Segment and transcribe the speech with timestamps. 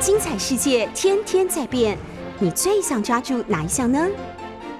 [0.00, 1.94] 精彩世界天天在变，
[2.38, 4.08] 你最想抓住哪一项呢？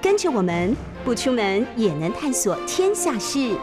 [0.01, 3.55] 跟着我们不出门也能探索天下事，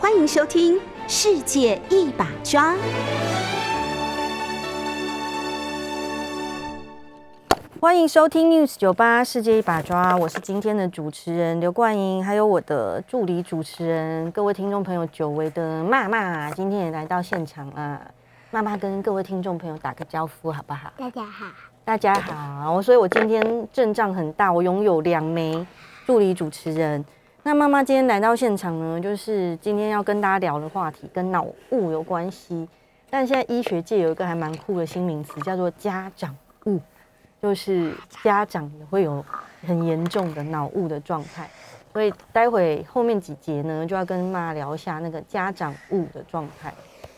[0.00, 0.74] 欢迎收听
[1.06, 2.74] 《世界一把抓》。
[7.80, 18.00] 欢迎收听 News 九八世界一把抓，我是今天的主持人刘冠英，还有我的助理主持人，各位听众朋友，久违的骂骂今天也来到现场啊。
[18.50, 20.90] 妈妈跟各位听众朋友打个招呼好不好？
[20.96, 21.46] 大家好，
[21.84, 22.80] 大家好。
[22.80, 25.66] 所以我今天阵仗很大，我拥有两枚
[26.06, 27.04] 助理主持人。
[27.42, 32.66] 那妈妈今天来到现场呢，就是今天要跟大家聊的话题跟脑雾有关系。
[33.10, 36.80] 但现在医学界有一个还蛮酷的新名词，叫做家长雾。
[37.42, 39.22] 就是家长也会有
[39.66, 41.48] 很严重的脑雾的状态，
[41.92, 46.72] 所以待会后面几节呢，就要跟妈聊一下那个家长雾的状态。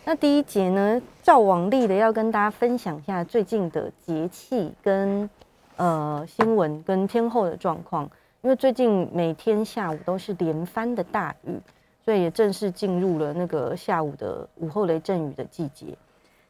[0.05, 5.29] 那第一节呢，照往例的要跟大家分享一下最近的节气跟
[5.77, 8.05] 呃新闻跟天后的状况，
[8.41, 11.53] 因为最近每天下午都是连番的大雨，
[12.05, 15.87] 所以也正式进入了那个下午的午后雷阵雨的季节。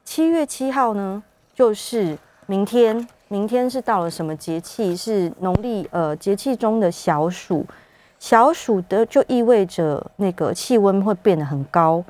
[0.04, 1.22] 七月七号呢，
[1.54, 3.06] 就是明天。
[3.32, 4.96] 明天是到了什么节气？
[4.96, 7.64] 是农历呃节气中的小暑。
[8.18, 12.04] 小暑的就意味着那个气温会变得很高，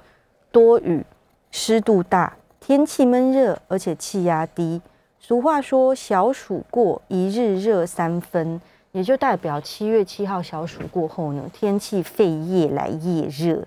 [0.50, 1.04] 多雨，
[1.50, 4.80] 湿度大，天气闷热，而且气压低。
[5.18, 8.60] 俗话说“小暑过，一日热三分”，
[8.92, 13.62] 也就代表七月七号小暑过后呢，天气肺夜来夜热。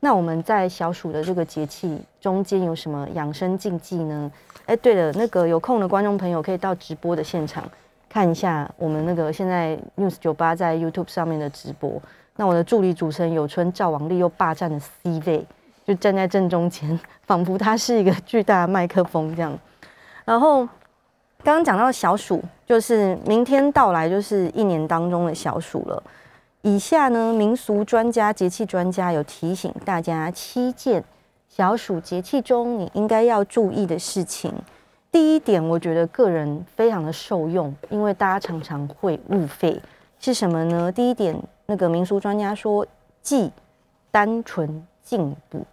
[0.00, 4.30] 那我们在小暑的这个节气中间有什么养生禁忌呢？
[4.66, 7.64] 哎，对了，那个有空的观众朋友可以到直播的现场
[8.08, 12.00] 看一下我们那个现在 News 九八在 YouTube 上面的直播。
[12.36, 15.46] 那我的助理主持人有春赵王丽又霸占了 C 位，
[15.86, 19.56] 就站在正中间， 仿佛它是一个巨大的麦克风这样。
[20.24, 20.66] 然后
[21.44, 26.02] 刚刚讲到小暑，就是明天到来就是一年当中的小暑了。
[26.62, 31.04] 以下呢，民俗专家、节气专家有提醒大家七件
[31.48, 34.52] 小暑节气中你应该要注意的事情。
[35.12, 39.80] 第一点，我觉得个人非常的受用，因为大家常常会误费，
[40.18, 40.90] 是什么呢？
[40.90, 42.84] 第一点，那个民俗专家说，
[43.22, 43.52] 忌
[44.10, 45.64] 单纯进补。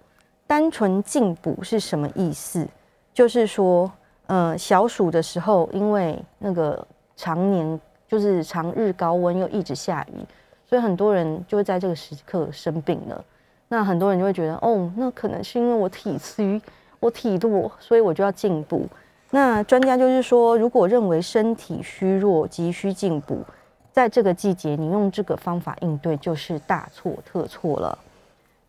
[0.54, 2.68] 单纯进补是什么意思？
[3.12, 3.92] 就是说，
[4.28, 10.24] 呃，小暑的时候，因为那个常年就是长日高温，又一直下雨。
[10.64, 13.26] 所以很多人就会在这个时刻生病了。
[13.68, 16.62] 那很多人就会觉得，哦，那可能是因为我体虚，
[17.00, 18.88] 我体弱，所以我就要进补。
[19.32, 23.44] 那专家就是说，如果认为身体虚弱急需进补，
[23.92, 27.98] 在这个季节你用这个方法应对，就是大错特错了。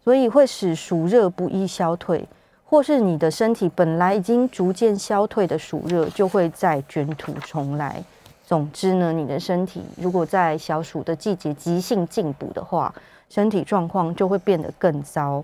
[0.04, 2.28] 所以会使暑热不易消退，
[2.64, 8.04] 或是你的身体本来已经逐渐消退的暑热，就会再卷土重来。
[8.46, 12.94] 总之呢，你的身体如果在小暑的季节急性进补的话，
[13.30, 15.42] 身体状况就会变得更糟。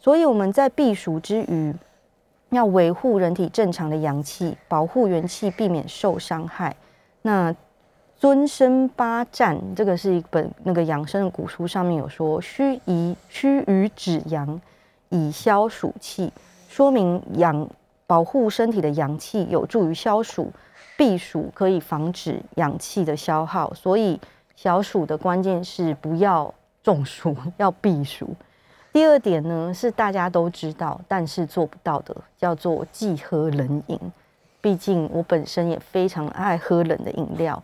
[0.00, 1.72] 所以我们在避暑之余，
[2.50, 6.74] 要维护人体正常的阳气，保护元气，避免受伤害。
[7.22, 7.54] 那
[8.22, 14.60] 尊生八战，这个是一本那个养生的古书，上面有说须以须臾止阳，
[15.08, 16.32] 以消暑气，
[16.68, 17.68] 说明养
[18.06, 20.52] 保护身体的阳气，有助于消暑。
[20.96, 24.20] 避暑可以防止氧气的消耗，所以
[24.54, 28.30] 小暑的关键是不要中暑， 要避暑。
[28.92, 33.98] 第二点呢是大家都知道，但是做不到的，叫做忌喝冷饮。
[34.60, 37.60] 毕竟我本身也非常爱喝冷的饮料，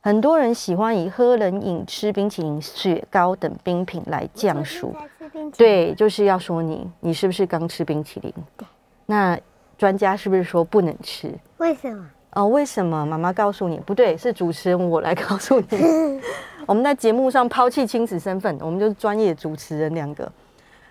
[0.00, 4.94] 很多人喜欢以喝冷饮、吃冰淇淋、雪糕等冰品来降暑。
[5.56, 8.32] 对，就是要说你，你是不是刚吃冰淇淋？
[8.56, 8.66] 对。
[9.06, 9.38] 那
[9.76, 11.32] 专家是不是说不能吃？
[11.58, 12.06] 为什么？
[12.32, 14.16] 哦，为什么妈妈告诉你不对？
[14.16, 16.20] 是主持人我来告诉你。
[16.66, 20.30] 我们在节目上抛弃亲子身份，我们就是专业主持人两个。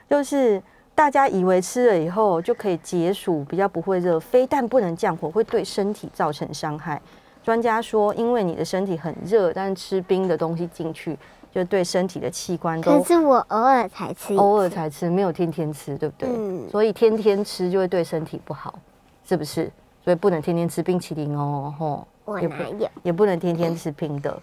[0.10, 0.62] 就是
[0.96, 7.02] 大家以为吃了以后就可以解暑，比较不会热，非但不能降火，会对身体造成伤害。
[7.48, 11.18] 专家说，因为你的身体很热，但是吃冰的东西进去，
[11.50, 13.00] 就对身体的器官都。
[13.00, 16.28] 可是我偶尔才吃，偶尔才吃，没有天天吃，对不对？
[16.30, 16.70] 嗯。
[16.70, 18.78] 所以天天吃就会对身体不好，
[19.26, 19.72] 是不是？
[20.04, 22.90] 所以不能天天吃冰淇淋哦，吼，我哪有？
[23.02, 24.38] 也不能天天吃冰的。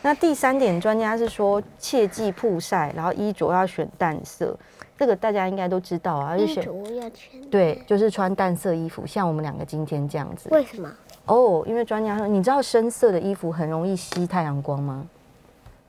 [0.00, 4.58] 那第三点，专家是说切忌曝晒，然后衣着要选淡色，
[4.96, 6.34] 这个大家应该都知道啊。
[6.34, 10.48] 衣着要选对，就是穿淡色衣服，像我们两个今天这样子。
[10.50, 10.90] 为什么？
[11.26, 15.06] 哦，因为专家说，你知道深色的衣服很容易吸太阳光吗？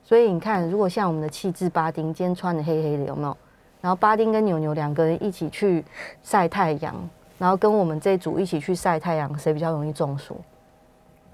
[0.04, 3.36] 所以你看，如果像我们的气质巴丁今天穿的黑黑的，有没有？
[3.80, 5.84] 然后巴丁跟牛牛两个人一起去
[6.22, 6.94] 晒太阳。
[7.38, 10.36] 然后跟我们这组一起去晒太阳，谁比较容易中暑？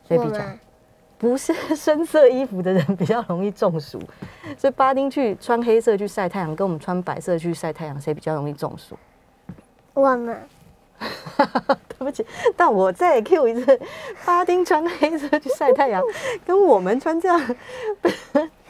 [0.07, 0.39] 谁比较？
[1.17, 3.99] 不是深色衣服的人比较容易中暑，
[4.59, 8.99] 所以巴丁去穿黑色去晒太阳，跟我们穿白色去晒太阳，谁比较容易中暑？
[9.95, 10.37] 我吗？
[11.89, 12.25] 对不起，
[12.57, 13.81] 但我再 Q 一次，
[14.25, 16.03] 巴丁穿黑色去晒太阳，
[16.47, 17.57] 跟我们穿这样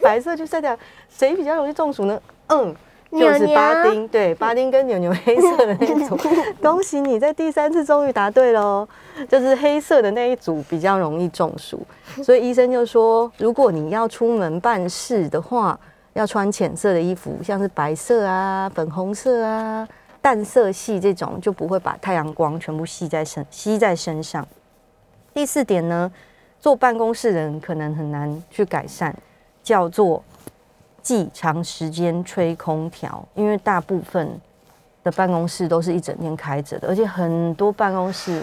[0.00, 0.78] 白色去晒太阳，
[1.08, 2.20] 谁比较容易中暑呢？
[2.48, 2.74] 嗯，
[3.12, 6.18] 就是巴丁，对，巴丁跟牛牛黑色的那一组。
[6.62, 8.86] 恭喜你在第三次终于答对喽，
[9.28, 11.86] 就是黑色的那一组比较容易中暑，
[12.22, 15.78] 所以医生就说，如果你要出门办事的话，
[16.14, 19.86] 要穿浅色的衣服，像是白色啊、粉红色啊。
[20.24, 24.48] 淡色系这种就不会把太阳光全部吸在身吸在身上。
[25.34, 26.10] 第四点呢，
[26.58, 29.14] 坐办公室的人可能很难去改善，
[29.62, 30.24] 叫做
[31.02, 34.40] 忌长时间吹空调，因为大部分
[35.02, 38.42] 的办公室都是一整天开着的，而且很多办公室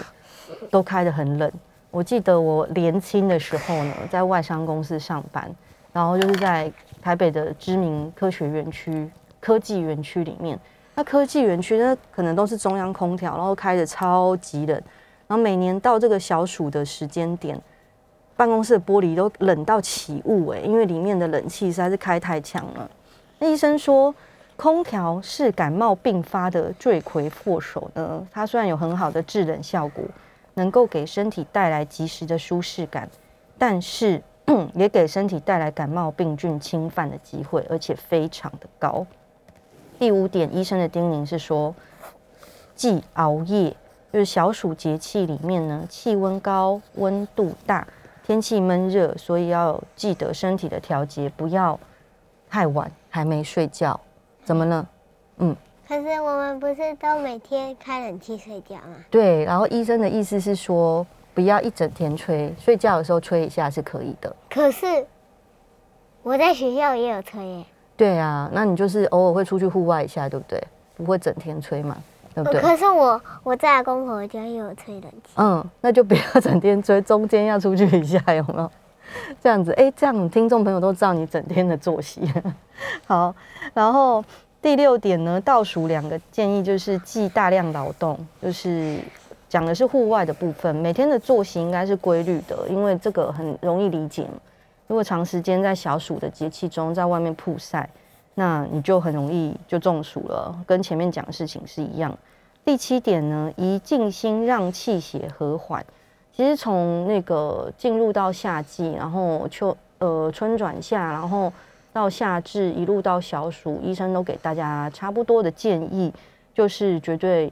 [0.70, 1.50] 都开得很冷。
[1.90, 5.52] 我记得我年轻的时候呢，在外商公司上班，
[5.92, 10.56] 然后就是在台北的知名科学园区、科技园区里面。
[10.94, 14.74] 那科技园区那可能都是中央空调，然后开的超级冷，
[15.26, 17.58] 然后每年到这个小暑的时间点，
[18.36, 22.90] 办公室的玻璃都冷到起雾哎，因为里面的冷气实在是开太强了。
[23.38, 24.14] 那医生说，
[24.56, 28.26] 空调是感冒并发的罪魁祸首呢。
[28.30, 30.04] 它虽然有很好的制冷效果，
[30.54, 33.08] 能够给身体带来及时的舒适感，
[33.56, 34.22] 但是
[34.74, 39.04] 也给身体带来感冒病菌侵犯的机会，而且非常的高。
[40.02, 41.72] 第五点，医生的叮咛是说，
[42.74, 43.72] 忌熬夜。
[44.12, 47.86] 就是小暑节气里面呢，气温高、温度大、
[48.24, 51.78] 天气闷热，所以要记得身体的调节，不要
[52.50, 53.98] 太晚还没睡觉。
[54.42, 54.84] 怎么了？
[55.36, 55.54] 嗯，
[55.86, 58.96] 可是我们不是都每天开冷气睡觉吗？
[59.08, 59.44] 对。
[59.44, 64.34] 然后医生的意思是说，不要一整天吹，睡觉的时候吹一下是可以的。
[64.50, 65.06] 可是
[66.24, 67.64] 我在学校也有吹耶。
[68.02, 70.60] 对啊，那你就是偶尔会出去户外一下，对不对？
[70.96, 71.96] 不会整天吹嘛，
[72.34, 72.60] 对不对？
[72.60, 75.34] 可是我我在公婆家也有吹冷气。
[75.36, 78.68] 嗯，那就不要整天吹，中间要出去一下，有没有？
[79.40, 82.28] 这样子，哎，这样听众朋友都知道你整天的作息。
[83.06, 83.32] 好，
[83.72, 84.24] 然后
[84.60, 88.98] 第六点呢，倒数两个建议就是忌大量劳动，就是
[89.48, 94.26] 讲的是户外的部分，每天的作息应该是规律的，因为这个很容易理解。
[94.92, 97.88] 如果长时间在小暑的节气中在外面曝晒，
[98.34, 102.14] 那你就很容易就中暑了，跟前面讲的事情是一样。
[102.62, 105.82] 第七点呢，宜静心让气血和缓。
[106.30, 111.50] 其实从那个进入到夏季，然后秋呃春转夏，然后
[111.90, 116.12] 到夏至一路到小暑，医生都给大家差不多的建议，
[116.52, 117.50] 就是绝对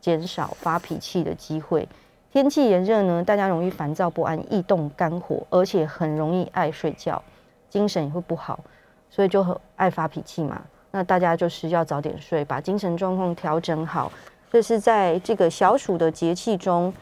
[0.00, 1.86] 减少发脾气的机会。
[2.30, 7.20] 天气炎热呢，大家容易烦躁不安、易动肝火，而且很容易爱睡觉，
[7.70, 8.60] 精神也会不好，
[9.08, 10.60] 所以就很爱发脾气嘛。
[10.90, 14.12] 那大家就是要早点睡，把精神状况调整好。
[14.52, 16.92] 这是在这个小暑的节气中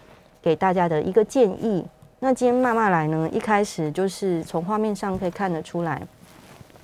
[0.40, 1.84] 给大家的一个建议。
[2.20, 6.00] 那今天慢慢来呢，一开始就是从画面上可以看得出来，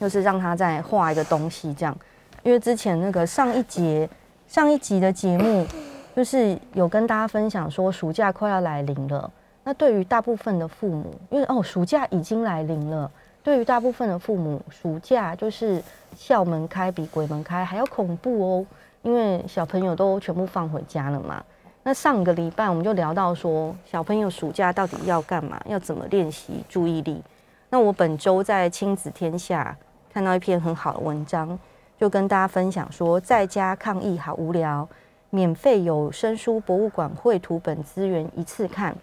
[0.00, 1.96] 就是让他再画一个东西这样，
[2.42, 4.08] 因为之前那个上一节
[4.48, 5.64] 上一集的节目。
[6.14, 9.30] 就是有跟大家分享说，暑假快要来临了。
[9.64, 13.10] 那对于大部分的父母，因为哦，暑假已经来临了。
[13.42, 15.82] 对于大部分的父母，暑假就是
[16.16, 18.66] 校门开比鬼门开还要恐怖哦，
[19.02, 21.42] 因为小朋友都全部放回家了嘛。
[21.82, 25.60] 那上个礼拜我们就聊到说，小朋友暑假到底要干嘛？
[25.66, 27.22] 要怎么练习注意力？
[27.70, 29.76] 那我本周在亲子天下
[30.12, 31.58] 看到一篇很好的文章，
[31.98, 34.88] 就跟大家分享说，在家抗疫好无聊。
[35.34, 38.94] 免费有声书博物馆绘图本资源一次看，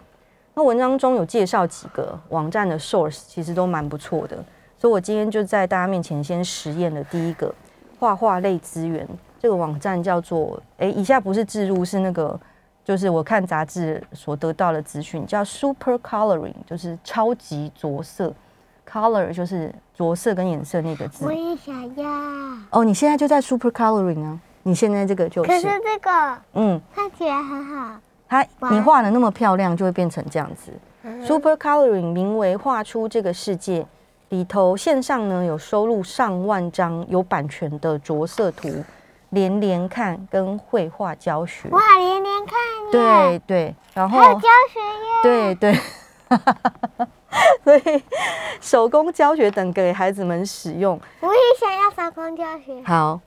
[0.54, 4.36] 那文章中有介绍几个网站的 source，其实都蛮不错的，
[4.78, 7.52] 所以我今天就在大家面前先实验了第一个
[7.98, 9.06] 画画类资源。
[9.40, 12.38] 这个网站叫做，哎，以下不是置入，是那个
[12.84, 18.32] 就是我看杂志所得到的资讯，叫 Super Coloring，就是超级着色
[18.88, 21.24] ，color 就是着色跟颜色那个字。
[21.24, 22.08] 我也想要。
[22.70, 24.38] 哦，你现在就在 Super Coloring 啊？
[24.70, 27.96] 你现在这个就是，可是这个嗯，看起来很好。
[28.28, 30.72] 它你画的那么漂亮，就会变成这样子。
[31.26, 33.84] Super Coloring 名为画出这个世界，
[34.28, 38.68] 里头线上呢有收录上万张有版权的着色图，
[39.30, 41.68] 连连看跟绘画教学。
[41.70, 42.56] 哇，连连看
[42.92, 45.22] 对对，然后还有教学耶。
[45.24, 45.80] 对对，
[47.64, 48.04] 所以
[48.60, 50.96] 手工教学等给孩子们使用。
[51.18, 52.80] 我也想要手工教学。
[52.84, 53.20] 好。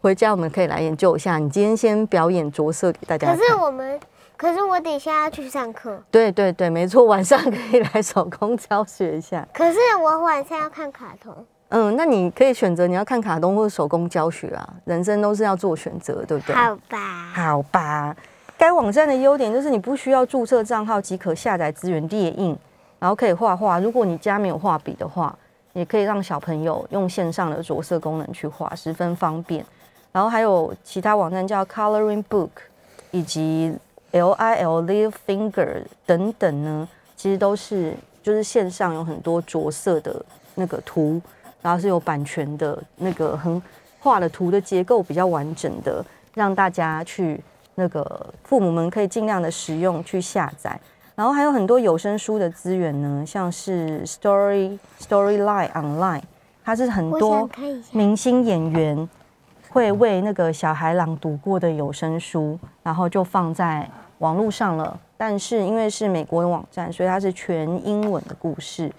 [0.00, 1.38] 回家我们可以来研究一下。
[1.38, 3.36] 你今天先表演着色给大家可。
[3.36, 3.98] 是我们，
[4.36, 9.46] 可是我等一下要去上课，对对对，没错，晚上可以来手工教学一下。
[9.52, 11.34] 可是我晚上要看卡通。
[11.70, 16.54] 嗯，那你可以选择你要看卡通或者手工教学啊，人生都是要做选择，对不对？
[16.54, 18.16] 好吧，好吧，
[18.56, 22.56] 该网站的优点就是你不需要注册账号即可下载资源列印，
[23.00, 23.80] 然后可以画画。
[23.80, 25.36] 如果你家没有画笔的话，
[25.72, 29.62] 也可以让小朋友用线上的着色功能去画，十分方便。
[30.12, 32.50] 然后还有其他网站叫 Coloring Book
[33.10, 33.72] 以及
[34.12, 40.24] L I L Live Finger 等等呢，其实都是就是线上有很多着色的
[40.54, 41.20] 那个图，
[41.62, 43.62] 然后是有版权的那个很
[44.00, 47.40] 画的图的结构比较完整的，让大家去
[47.74, 50.80] 那个父母们可以尽量的使用去下载。
[51.14, 56.22] 然后还有很多有声书的资源呢，像是 Story Storyline Online，
[56.64, 57.50] 它是很多。
[57.90, 59.08] 明星演员
[59.70, 64.98] 会为那个小孩朗读过的有声书，然后就放在网络上了。
[65.16, 68.90] 但是因为是美国的网站，所以它是全英文的故事。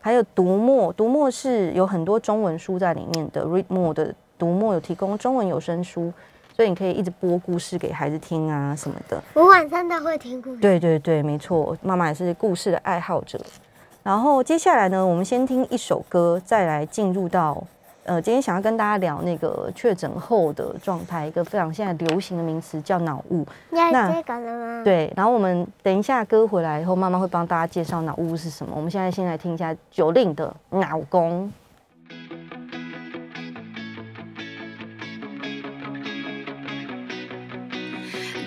[0.00, 3.44] 还有读墨，读墨是有很多中文书在里面的。
[3.44, 6.12] Read More 的读墨有提供中文有声书，
[6.54, 9.22] 所以你可以一直播故事给孩子听啊什么的。
[9.32, 10.60] 我晚上都会听故事。
[10.60, 13.40] 对对对，没错，妈妈也是故事的爱好者。
[14.02, 17.64] 然后接下来呢，我们先听一首歌，再来进入到
[18.04, 23.46] 呃，今天想要跟大家聊那个确诊后的状态，一个非常现在流行的名词叫脑雾。
[23.70, 28.74] 要那这个了吗？，对，然后我们等一下歌回来以后，妈妈会帮大家介绍脑雾是什么。
[28.76, 31.50] 我们现在先来听一下九令的脑功。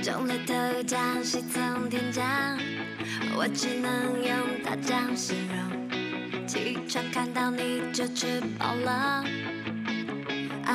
[0.03, 2.23] 中了头奖，喜从天降，
[3.35, 5.57] 我只能用大奖形容。
[6.47, 9.21] 起床看到你就吃饱了。
[10.65, 10.73] 哦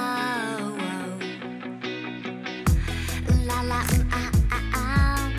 [3.48, 4.16] 啦啦嗯啊
[4.50, 5.32] 啊啊！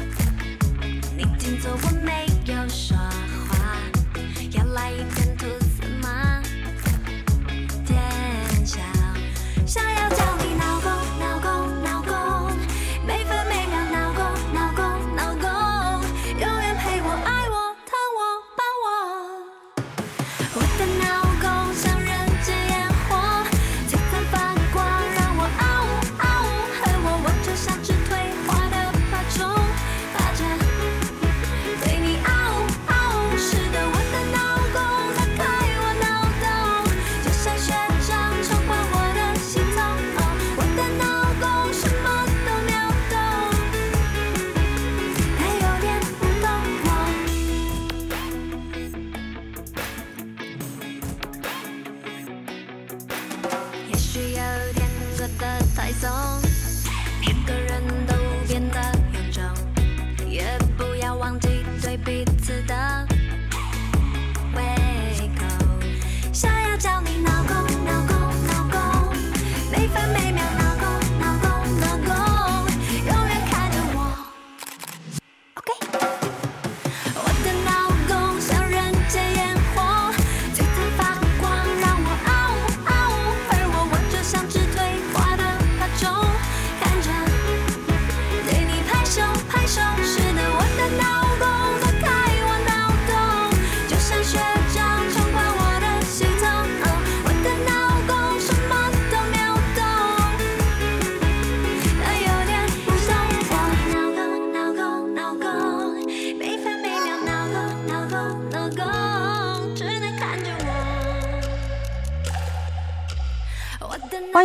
[1.16, 2.26] 你听错我没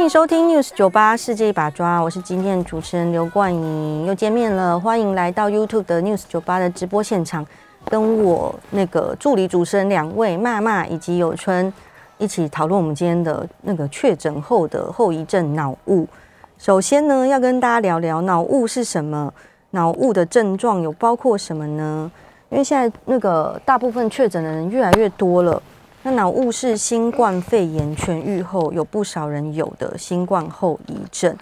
[0.09, 4.81] 收听 News 九八世界一把抓，我是今天的主持人刘冠莹，又见面了。
[4.81, 7.47] 欢迎来到 YouTube 的 News 九八的直播现场，
[7.85, 11.71] 跟我那个助理主持人两位骂骂以及有春
[12.17, 16.09] 一起讨论我们今天的那个确诊后的后遗症脑雾。
[16.57, 19.31] 首先呢，要跟大家聊聊脑雾是什么，
[19.73, 22.11] 脑雾的症状有包括什么呢？
[22.49, 25.63] 因为现在那个大部分确诊的人越来越多了。
[26.09, 31.37] 那脑雾是新冠肺炎痊愈后有不少人有的新冠后遗症。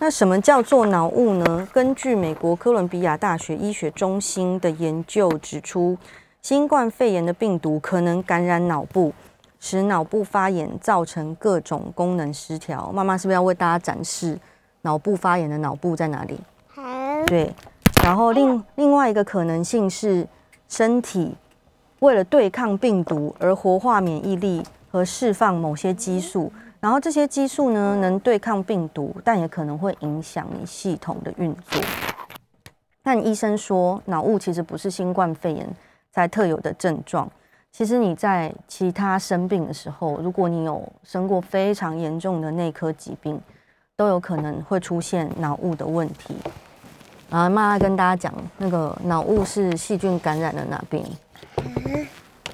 [0.00, 1.68] 那什么叫做脑雾呢？
[1.72, 5.96] 根据美国哥伦比亚大学医学中心的研究指出，
[6.42, 9.12] 新冠肺炎的病毒可能感染脑部，
[9.60, 12.90] 使脑部发炎，造成各种功能失调。
[12.90, 14.36] 妈妈是不是要为大家展示
[14.82, 16.40] 脑部发炎的脑部在哪里？
[16.66, 16.82] 好，
[17.28, 17.54] 对，
[18.02, 20.26] 然后另另外一个可能性是，
[20.68, 21.36] 身体
[22.00, 31.82] 为了对抗病毒而活化免疫力和释放某些激素，然后这些激素呢，能对抗病毒，但也可能会影响你系统的运作。
[33.02, 35.68] 但医生说，脑雾其实不是新冠肺炎
[36.12, 37.28] 才特有的症状。
[37.72, 43.40] 其实你在其他生病的时候，如果你有生过非常严重的内科疾病，
[43.96, 46.34] 都有可能会出现脑雾的问题。
[47.30, 51.04] 然后妈妈跟大家讲，那个脑雾是细菌感染的哪病？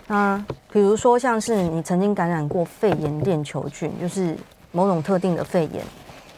[0.06, 4.36] 啊，比如说像是你曾经感染过肺炎链球菌，就是
[4.70, 5.82] 某种特定的肺炎，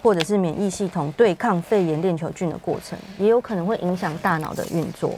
[0.02, 5.12] 或者是免疫系统对抗肺炎链球菌的过程，也有可能会影响大脑的运作。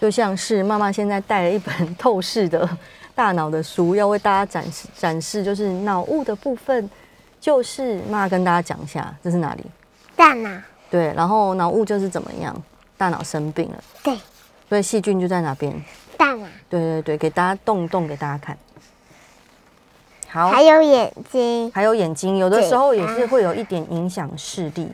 [0.00, 2.66] 就像是妈妈现在带了一本透视的
[3.14, 6.88] 大脑的书，要为大家展示展示，就是脑雾的部分，
[7.40, 9.64] 就是妈妈跟大家讲一下，这是哪里？
[10.16, 10.48] 大脑，
[10.88, 12.56] 对，然后脑雾就是怎么样，
[12.96, 14.16] 大脑生病了，对，
[14.68, 15.74] 所以细菌就在哪边？
[16.68, 18.56] 对对对，给大家动一动给大家看。
[20.28, 24.88] 好，还有眼睛，还有眼睛，有的时候也是会有一点影响视力。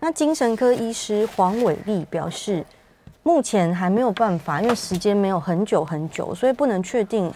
[0.00, 2.64] 那精神科医师黄伟丽表示，
[3.22, 7.32] 目前还没有办法，因为时间没有很久很久，所以不能确定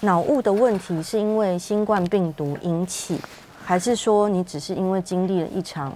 [0.00, 3.18] 脑雾的问题是因为新冠病毒引起，
[3.64, 5.92] 还是说你只是因为经历了一场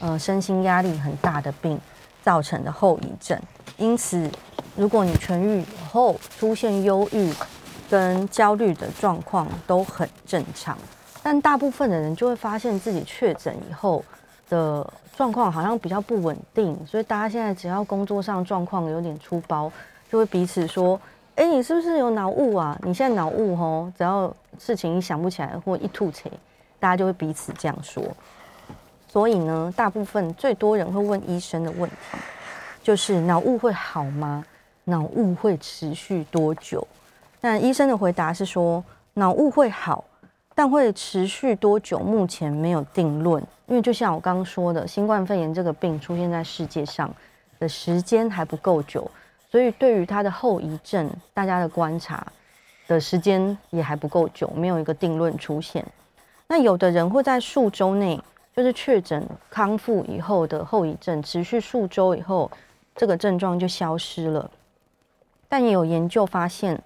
[0.00, 1.78] 呃身心压力很大的病
[2.22, 3.38] 造成的后遗症。
[3.76, 4.30] 因此，
[4.76, 7.32] 如果你痊愈以后出现忧郁
[7.90, 10.78] 跟焦虑的状况都很正常，
[11.22, 14.04] 但大部分的人就会发现自己确诊以后
[14.48, 19.70] 的状况好像比较不稳定，所以大家现在只要工作上状况有点出包，
[20.10, 21.00] 就会彼此说
[21.34, 22.78] ：“哎、你是不是有脑雾啊？
[22.82, 26.30] 你现在脑雾哦，只要事情一想不起来或一吐槽，
[26.78, 28.02] 大家就会彼此这样说。
[29.08, 31.96] 所以呢，大部分最多人会问医生的问题
[32.84, 34.44] 就是：脑雾会好吗？
[34.84, 36.86] 脑雾会持续多久？
[37.40, 40.04] 那医生的回答是说，脑雾会好，
[40.54, 43.42] 但会持续多久，目前没有定论。
[43.68, 47.10] 因为就像我刚刚说的，新冠肺炎这个病出现在世界上
[47.58, 49.10] 的时间还不够久，
[49.50, 52.26] 所以对于它的后遗症，大家的观察
[52.86, 55.82] 的时间也还不够久，没有一个定论出现。
[56.46, 58.22] 那有的人会在数周内，
[58.54, 62.50] 就是确诊康复以后的后遗症持续数周以后，
[62.94, 64.50] 这个症状就消失了。
[65.48, 66.80] 但也有研究发现，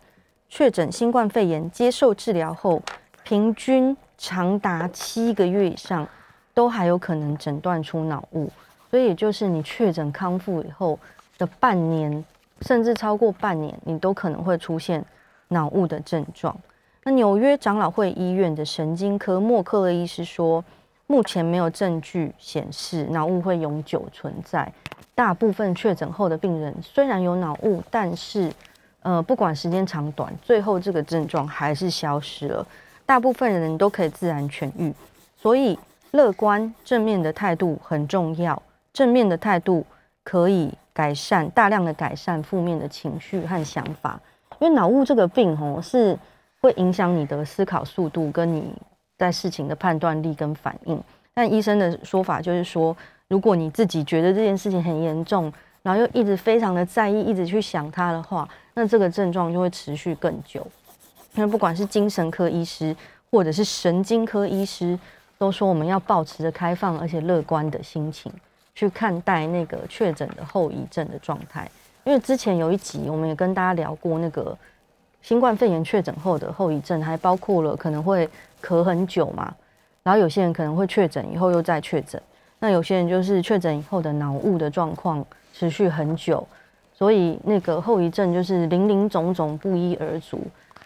[0.48, 2.82] 确诊新冠肺炎接受治疗后，
[3.22, 6.06] 平均长达七个月以上，
[6.54, 8.50] 都还有可能诊断出脑雾。
[8.90, 10.98] 所以也就是你确诊康复以后
[11.36, 12.24] 的半年，
[12.62, 15.04] 甚至超过半年，你都可能会出现
[15.48, 16.56] 脑雾的症状。
[17.04, 20.64] 那纽约长老会医院的神经科莫克勒医师说，
[21.06, 24.70] 目前没有证据显示脑雾会永久存在。
[25.18, 28.52] 大部分确诊后的病人虽然有脑雾，但是
[29.02, 32.64] 呃，不管时间长短，最后这个症状还是消失了。
[33.04, 34.94] 大部分人都可以自然痊愈，
[35.36, 35.76] 所以
[36.12, 38.62] 乐观正面的态度很重要。
[38.92, 39.84] 正面的态度
[40.22, 44.20] 可以改善大量的改善负面的情绪和想法，
[44.60, 46.16] 因为脑雾这个病哦是
[46.60, 48.72] 会影响你的思考速度跟你
[49.16, 51.02] 在事情的判断力跟反应。
[51.34, 52.96] 但医生的说法就是说，
[53.28, 60.66] 如果你自己觉得这件事情很严重，然后又一直非常的在意，一直去想它的话，那这个症状就会持续更久。
[61.34, 62.96] 因为不管是精神科医师
[63.30, 64.98] 或者是神经科医师，
[65.36, 68.32] 都说我们要保持着开放而且乐观的心情
[68.74, 71.70] 去看待那个确诊的后遗症的状态。
[72.04, 74.56] 因为之前有一集我们也跟大家聊过那个
[75.20, 78.28] 新冠肺炎确诊后的后遗症，还包括了可能会
[78.62, 79.54] 咳很久嘛，
[80.02, 82.20] 然后有些人可能会确诊以后又再确诊，
[82.58, 86.46] 那有些人就是确诊以后的脑雾的状况持续很久，
[86.92, 90.40] 所以那个后遗症就是零零总总不一而足。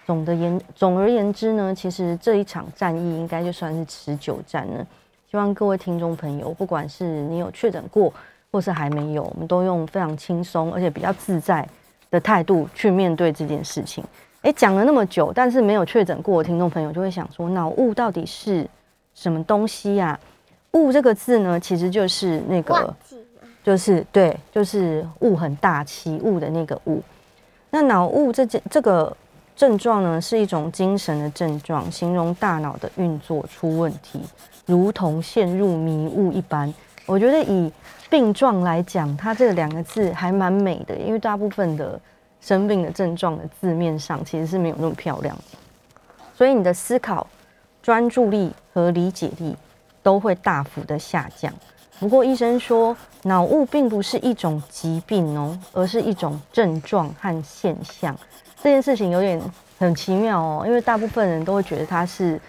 [0.05, 4.87] 总的言总而言之呢，其实这一场战役应该就算是持久战了。
[5.31, 8.13] 希望各位听众朋友，不管是你有确诊过，
[8.51, 11.67] 或是还没有，我们都用非常轻松而且比较自在
[12.11, 14.05] 的态度去面对这件事情。
[14.43, 18.69] 诶，讲了那么久，但是没有确诊过的听众朋友就会想说，脑雾到底是
[19.15, 20.19] 什么东西呀、
[20.73, 22.95] 雾这个字呢，其实就是那个
[23.63, 27.03] 就是对，就是雾很大，气雾的那个雾。
[27.71, 29.15] 那脑雾这件这个
[29.55, 34.21] 症状呢，是一种精神的症状，形容大脑的运作出问题，
[34.67, 36.73] 如同陷入迷雾一般。
[37.07, 37.71] 我觉得以
[38.09, 42.01] 病状来讲，它这两个字还蛮美的，因为大部分的
[42.41, 45.59] 生病的症状的字面上其实是没有那么漂亮的，
[46.37, 47.27] 所以你的思考、
[47.83, 49.57] 专注力和理解力
[50.03, 51.53] 都会大幅的下降。
[51.99, 58.17] 不过医生说，脑雾并不是一种疾病哦，而是一种症状和现象。
[58.61, 59.41] 这件事情有点
[59.79, 62.41] 很奇妙哦，因为大部分人都会觉得它是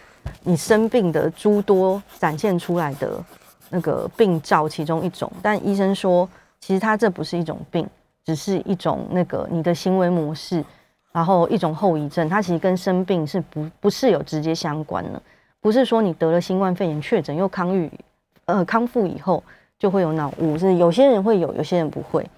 [0.42, 3.24] 你生病的诸多展现出来的
[3.70, 5.32] 那个病兆其中一种。
[5.42, 6.28] 但医生说，
[6.60, 7.88] 其实它这不是一种病，
[8.26, 10.66] 只是一种那个你的行为模式，
[11.12, 15.22] 然后一种后遗症，它其实跟生病是不不是有直接相关的。
[15.63, 17.89] 不是说你得了新冠肺炎确诊又康愈，
[18.45, 19.41] 呃康复以后
[19.80, 22.30] 就会有脑雾，是有些人会有，有些人不会。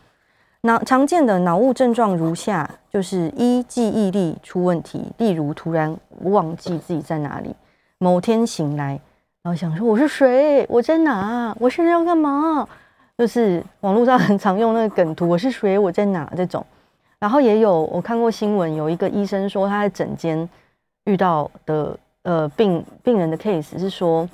[0.62, 7.56] 脑常见的脑雾症状如下：就是一记忆力出问题，例如突然忘记自己在哪里，
[7.98, 9.00] 某天醒来，
[9.42, 12.68] 然后想说我是谁，我在哪，我现在要干嘛？
[13.18, 16.64] 就是网络上 很常用那个梗图，我是谁，我在哪这种。
[17.18, 20.48] 然后也有我看过新闻，有一个医生说他在诊间
[21.06, 24.28] 遇到的呃病病人的 case 是说，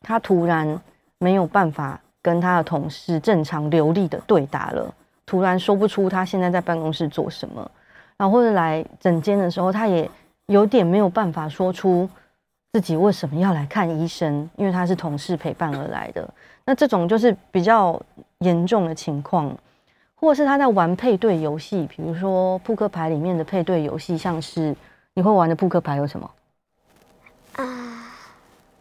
[0.00, 0.80] 他突然
[1.18, 4.92] 没有办法跟他的同事正常流利的对答了。
[5.26, 7.70] 突然说不出他现在在办公室做什么，
[8.16, 10.10] 然后或者来诊间的时候，他也
[10.46, 12.08] 有点没有办法说出
[12.72, 16.28] 自己为什么要来看医生，因为他是同事陪伴而来的。
[16.64, 18.00] 那这种就是比较
[18.38, 19.54] 严重的情况，
[20.16, 24.74] 或是他在玩配对游戏，比如说扑克牌里面的配对游戏，像是
[25.14, 26.28] 你会玩的扑克牌有什么？
[27.60, 28.04] 啊，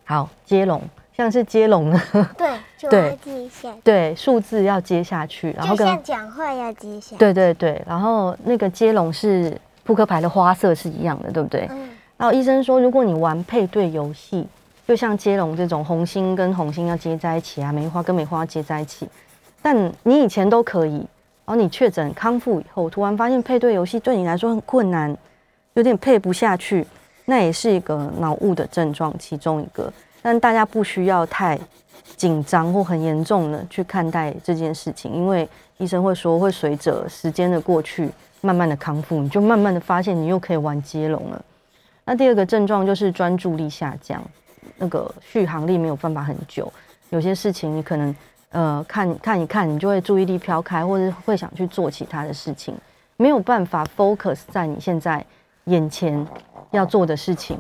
[0.05, 0.81] 好，接龙，
[1.15, 2.01] 像是接龙呢，
[2.37, 3.09] 对， 就对。
[3.09, 11.67] 要记下，对，数字要接下去，然后跟讲话要接下。，对对对，然后那个接龙是扑克牌的花色是一样的，对不对？
[11.71, 14.47] 嗯，然后医生说，如果你玩配对游戏，
[14.87, 19.07] 就像接龙这种红心跟红心要接在一起啊，梅花跟梅花要接在一起，
[19.61, 20.97] 但你以前都可以，
[21.45, 25.15] 然后你确诊康复以后，突然发现配对游戏对你来说很困难，
[25.73, 26.87] 有点配不下去，
[27.29, 29.93] 那也是一个脑雾的症状其中一个。
[30.21, 31.57] 但大家不需要太
[32.17, 38.09] 紧张或很严重的去看待这件事情，因为医生会说会随着时间的过去，
[38.41, 41.45] 慢慢的康复，你就慢慢的发现你又可以玩接龙了。
[42.03, 44.21] 那第二个症状就是专注力下降，
[44.77, 46.71] 那个续航力没有办法很久，
[47.11, 48.15] 有些事情你可能
[48.49, 52.75] 呃看看一看，你就会注意力飘开，或者会想去做其他的事情，
[53.15, 55.23] 没有办法 focus 在你现在
[55.65, 56.27] 眼前
[56.71, 57.57] 要做的事情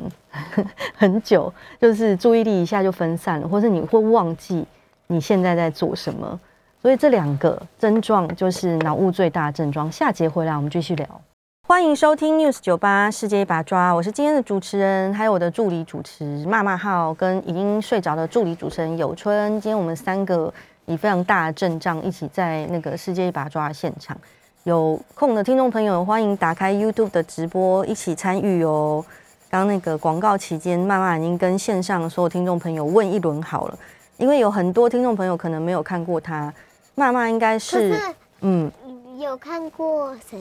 [0.95, 4.65] 很久，就是注意力一下就分散了，或是你会忘记
[5.07, 6.39] 你现在在做什么。
[6.81, 9.91] 所以这两个症状就是脑雾最大的症状。
[9.91, 11.21] 下节回来我们继续聊。
[11.67, 19.51] 欢迎收听 News 九八世界一把抓，我是今天的主持人，还有我的助理主持骂骂号跟已经睡着的助理主持人有春。
[19.61, 20.51] 今天我们三个
[20.85, 24.17] 以非常大的阵仗一起在那个世界一把抓的现场。
[24.65, 29.03] 有空的听众朋友，欢迎打开 YouTube 的直播一起参与哦。
[29.49, 33.79] 刚刚那个广告期间，慢慢已经跟线上所有听众朋友问一轮好了，
[34.17, 36.53] 因为有很多听众朋友可能没有看过他，
[36.93, 38.01] 慢慢应该是是
[38.41, 38.69] 嗯
[39.17, 40.37] 有看过什？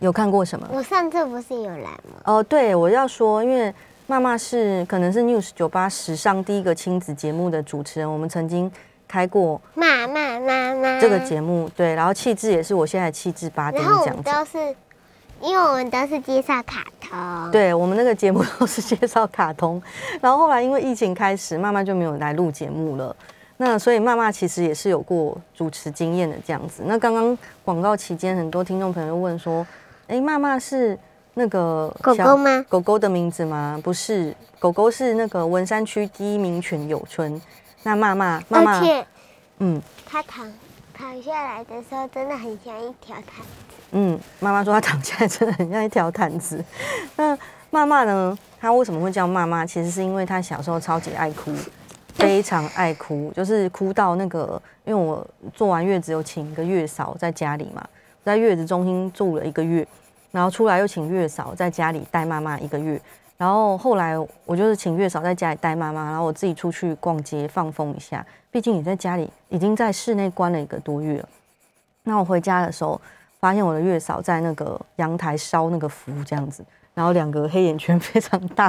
[0.00, 0.68] 有看过什么？
[0.70, 2.20] 我上次不是有来吗？
[2.24, 3.74] 哦，对，我要说，因为
[4.06, 8.70] 妈妈是可能是 News 九八史上第一个亲子节目的主持人，我们曾经
[9.10, 14.30] 开过妈妈妈妈这个节目，对，然后气质也是我现在的气质八点然后我这样子。
[14.30, 14.76] 们都是，
[15.40, 19.82] 因为我们都是介绍卡通。，对我们那个节目都是介绍卡通，
[20.22, 23.14] 然后后来因为疫情开始，妈妈就没有来录节目了。
[23.56, 26.82] 那所以妈妈其实也是有过主持经验的这样子。
[26.86, 29.66] 那刚刚广告期间，很多听众朋友问说
[30.06, 30.96] ：“哎，妈妈是
[31.34, 32.64] 那个狗小狗吗？
[32.68, 33.78] 狗狗的名字吗？
[33.82, 37.40] 不是，狗狗是那个文山区第一名犬友春。
[37.82, 39.06] 那妈妈妈妈而，且
[39.58, 40.52] 嗯她躺
[40.92, 43.76] 躺下来的时候，真的很像一条毯子。
[43.92, 46.62] 嗯，妈妈说她躺下来真的很像一条毯子。
[47.16, 47.36] 那
[47.70, 48.36] 妈妈呢？
[48.60, 49.64] 她为什么会叫妈妈？
[49.64, 51.54] 其实是因为她小时候超级爱哭，
[52.14, 57.82] 非常爱哭，就是哭到那个，因为我做完月子有请一个月嫂在家里嘛，
[58.22, 59.86] 在月子中心住了一个月，
[60.30, 63.00] 然后出来又请月嫂在家里带妈妈一个月，
[63.40, 71.28] 然后后来我就是请月嫂在家里带妈妈，然后我自己出去逛街放风一下，毕竟你在家里已经在室内关了一个多月了。
[72.02, 73.00] 那我回家的时候，
[73.40, 78.64] 发现我的月嫂在那个阳台烧那个符这样子，然后两个黑眼圈 非常大，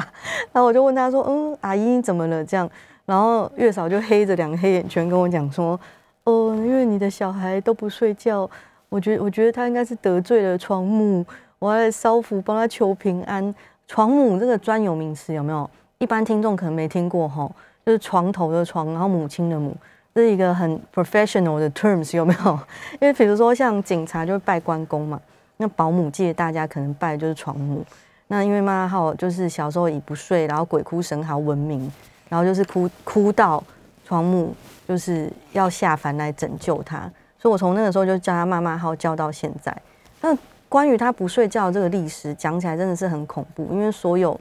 [0.54, 2.70] 然后我就问她说：“嗯，阿姨怎么了？”这样，
[3.06, 5.78] 然后月嫂就黑着两个黑眼圈跟我讲说
[6.24, 8.50] ：“哦，因为你的小孩都不睡觉，
[8.88, 11.26] 我觉得我觉得他应该是得罪了床母，
[11.60, 13.54] 我要来烧符帮他求平安。
[13.88, 15.70] 床母这个专有名词有没有？
[15.98, 17.50] 一般听众可能没听过哈，
[17.86, 19.76] 就是床头的床，然后母亲的母。
[20.14, 22.60] 这是一个很 professional 的 terms 有没有？
[23.00, 25.20] 因为比如说像警察就会拜关公嘛，
[25.58, 27.86] 那保姆界大家可能拜的就是床母。
[28.28, 31.92] 那因为妈妈号就是小时候以不睡，然后鬼哭神嚎闻名，
[32.28, 33.64] 然后就是哭哭到
[34.06, 34.56] 床母
[34.88, 37.00] 就是要下凡来拯救他，
[37.38, 39.76] 所以我从那个时候就叫他妈妈号叫到现在。
[40.22, 40.38] 那
[40.72, 44.40] 关于他不睡觉这个历史讲起来真的是很恐怖，因为所有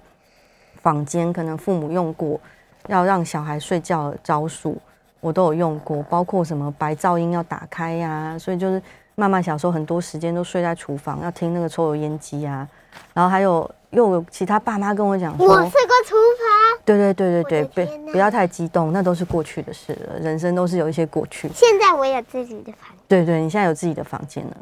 [0.81, 2.40] 坊间可能父母用过
[2.87, 4.79] 要让小孩睡觉的招数，
[5.19, 8.81] 我都有用过，包括什么白噪音要打开呀、所以就是
[9.16, 12.69] 妈妈小时候很多时间都睡在厨房，要听那个抽油烟机啊，
[13.12, 21.51] 然后还有又有其他爸妈跟我讲说，我睡过厨房，对对对对对，我的不天哪不要太激动，那都是过去的事了，人生都是有一些过去。
[21.53, 24.57] 现在我有自己的房对对，你现在有自己的房间了。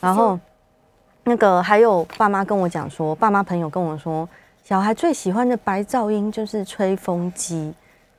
[0.00, 0.40] 然后
[1.24, 4.28] 那个还有爸妈跟我讲说，爸妈朋友跟我说，
[4.64, 7.72] 小孩最喜欢的白噪音就是吹风机，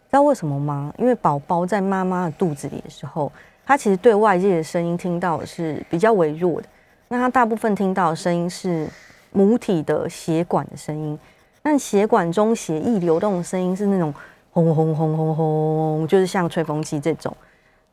[0.09, 0.93] 知道为什么吗？
[0.97, 3.31] 因为宝宝在妈妈的肚子里的时候，
[3.65, 6.67] 他其实对外界的声音听到是比较微弱的，
[7.07, 8.87] 那他大部分听到的声音是
[9.31, 11.17] 母体的血管的声音，
[11.61, 14.13] 但血管中血液流动的声音是那种
[14.51, 17.35] 轰轰轰轰轰，就是像吹风机这种。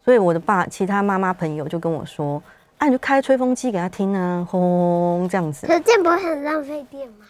[0.05, 2.42] 所以我的爸，其他妈妈朋友就跟我说
[2.79, 5.67] ：“啊，你就开吹风机给他听啊，轰这样子。
[5.67, 7.27] 可是这样不会很浪费电吗？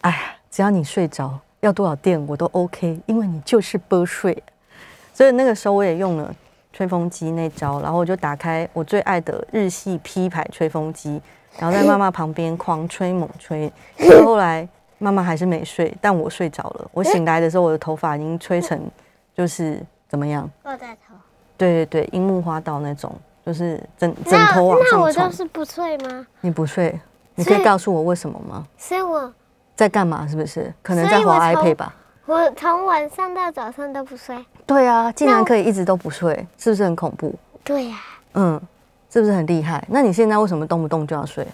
[0.00, 0.16] 哎呀，
[0.50, 4.42] 只要你睡着，要多少电我都 OK，因为你就是不睡。
[5.14, 6.34] 所以那个时候我也用了
[6.72, 11.20] 吹风机那招，然后我就打开我最爱的日系 P 牌吹风机，
[11.58, 13.72] 然后在妈妈旁边狂吹猛吹。
[14.10, 16.90] 到后来妈妈还是没睡，但我睡着了。
[16.92, 18.80] 我醒来的时候，我的头发已经吹成
[19.36, 20.48] 就是怎么样？
[20.62, 21.14] 抱在头。
[21.56, 23.12] 对对对，樱木花道那种，
[23.48, 25.30] 就是枕枕头往那我上冲。
[25.30, 26.26] 就是不睡吗？
[26.42, 27.00] 你不睡，
[27.34, 28.66] 你可以告诉我为什么吗？
[28.76, 29.32] 所以我
[29.74, 30.26] 在干嘛？
[30.28, 30.70] 是不是？
[30.82, 31.94] 可能在滑 iPad 吧。
[32.26, 34.36] 我从晚上到早上都不睡。
[34.66, 37.34] 对啊，竟然可以一直都不睡，是不是很恐怖？
[37.64, 37.96] 对呀、
[38.34, 38.60] 嗯，
[39.08, 39.82] 是不是很厉害？
[39.88, 41.48] 那你现在为什么动不动就要睡？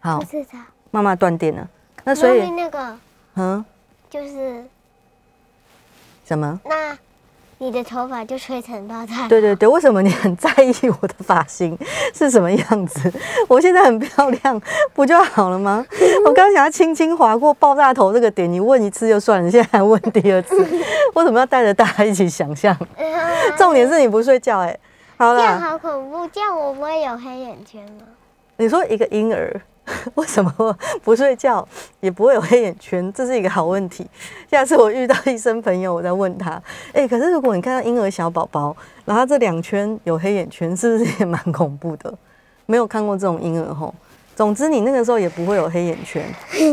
[0.00, 0.58] 好不，知道。
[0.90, 1.68] 妈妈断电了，
[2.02, 2.96] 那所以那个
[3.36, 3.64] 嗯，
[4.10, 4.64] 就是
[6.24, 6.60] 什么？
[6.64, 6.98] 那
[7.60, 9.26] 你的头发就吹成爆炸。
[9.28, 11.76] 对对对，为什么你很在意我的发型
[12.14, 13.12] 是什么样子？
[13.48, 14.60] 我现在很漂亮，
[14.94, 15.84] 不就好了吗？
[16.24, 20.56] 我刚想要轻轻划过爆炸头这个点，你问一次就算了，你现在还问第二次，
[21.14, 22.76] 为什么要带着大家一起想象？
[23.56, 24.78] 重点是你不睡觉、哎，
[25.16, 28.06] 好这样，好恐怖，这样我不会有黑眼圈吗？
[28.56, 29.60] 你说一个婴儿
[30.14, 31.66] 为什么不睡觉
[32.00, 33.12] 也不会有黑眼圈？
[33.12, 34.06] 这是一个好问题。
[34.50, 36.60] 下次我遇到医生朋友，我再问他。
[36.92, 42.12] 哎、可是如果你看到婴儿小宝宝，然后这两圈有黑眼圈，是不是也蛮恐怖的？
[42.66, 43.94] 没有看过这种婴儿吼。
[44.36, 46.24] 总之，你那个时候也不会有黑眼圈，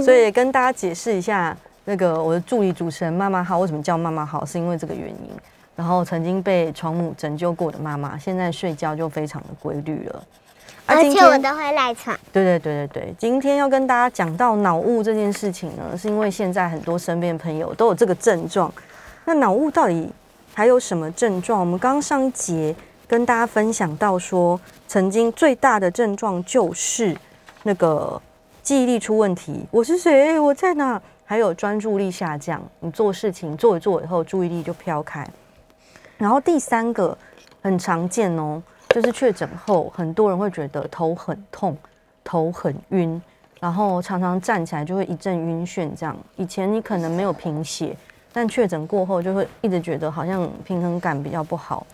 [0.04, 5.30] 所以跟大家解释一下，那个我的助理主持人妈妈好，为什么叫妈妈好，是因为这个原因。
[5.75, 10.23] 然后曾经被床母拯救过的妈妈，现在睡觉就非常的规律了。
[10.86, 12.17] 啊而且我都会赖床。
[12.32, 18.71] 对对对对对，今天要跟大家讲到脑雾这件事情呢，是因为现在很多身边朋友都有这个症状。
[19.26, 20.10] 那脑雾到底
[20.54, 21.60] 还有什么症状？
[21.60, 22.76] 我们刚刚上一节
[23.08, 27.17] 跟大家分享到说，曾经最大的症状就是
[27.63, 28.21] 那个
[28.62, 29.65] 记忆力出问题。
[29.71, 30.39] 我是谁？
[30.39, 31.02] 我在哪？
[31.28, 35.28] 还有专注力下降，你做事情做一做以后，注意力就飘开。
[36.19, 37.17] 然后第三个
[37.63, 38.62] 很常见哦，
[38.95, 41.75] 就是确诊后，很多人会觉得头很痛、
[42.23, 43.21] 头很晕，
[43.60, 45.93] 然后常常站起来就会一阵晕眩。
[45.97, 47.93] 这样，以前你可能没有贫血，
[48.31, 51.86] 但确诊过后就会一直觉得好像平衡感比较不好。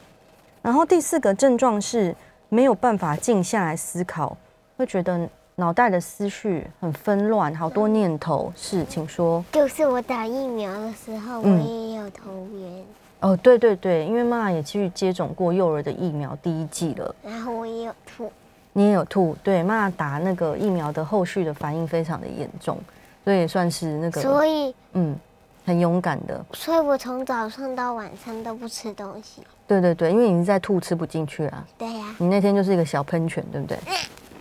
[0.62, 2.16] 然后第四个症状是
[2.50, 4.38] 没有办法静下来思考，
[4.78, 8.54] 会觉得脑袋的思绪很纷乱，好多念头。
[8.56, 9.44] 是，请说。
[9.52, 12.86] 就是我打疫苗的时候，嗯我也有头晕，
[13.22, 17.16] 哦，对对对，因为妈妈也去接种过幼儿的疫苗第一剂了。
[17.24, 18.32] 然后我也有吐。
[18.74, 22.78] 你也有吐，对，妈妈打那个疫苗的后续的反应非常的严重，
[23.24, 25.16] 所以也算是那个所以，嗯
[25.66, 26.44] 很勇敢的。
[26.54, 29.44] 所以我从早上到晚上都不吃东西。
[29.68, 33.78] 对对对，因为你是在吐吃不进去啊，对呀、你那天就是一个小喷泉，对不对？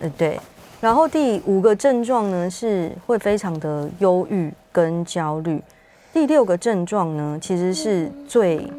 [0.01, 0.40] 呃对。
[0.81, 5.62] 然后第五个症状呢是会非常的忧郁跟焦虑。
[6.12, 8.70] 第六个症状呢其实是最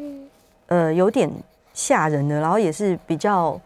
[0.66, 1.30] 呃有点
[1.74, 3.58] 吓人的，然后也是比较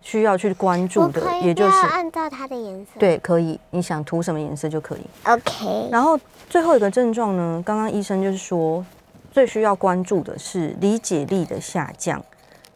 [0.00, 2.90] 需要去关注的也就是按照它的颜色。
[2.98, 5.00] 对，可以，你想涂什么颜色就可以。
[5.24, 5.88] ，OK。
[5.90, 6.18] 然后
[6.48, 8.84] 最后一个症状呢，刚刚医生就是说，
[9.32, 12.22] 最需要关注的是理解力的下降。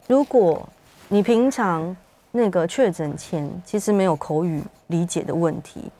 [0.09, 0.69] 如果
[1.09, 1.97] 你平常
[2.33, 5.91] 那个确诊前其实没有口语理解的问题，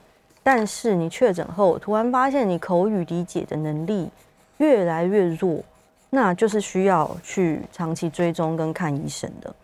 [0.43, 4.09] 但是你确诊后突然发现你口语理解的能力
[4.57, 5.63] 越来越弱，
[6.09, 9.55] 那就是需要去长期追踪跟看医生的。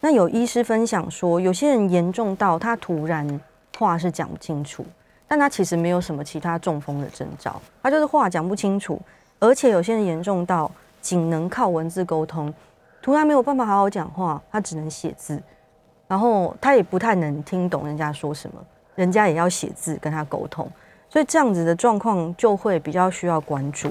[0.00, 3.40] 那有医师分享说，有些人严重到他突然
[3.78, 4.84] 话是讲不清楚，
[5.26, 9.00] 但他其实没有什么其他中风的征兆，他就是话讲不清楚，
[9.38, 12.52] 而且有些人严重到仅能靠文字沟通，
[13.00, 15.42] 突然没有办法好好讲话，他只能写字，
[16.06, 18.62] 然后他也不太能听懂人家说什么，
[18.96, 20.68] 人家也要写字跟他沟通，
[21.08, 23.88] 所以这样子的状况就会比较需要关注。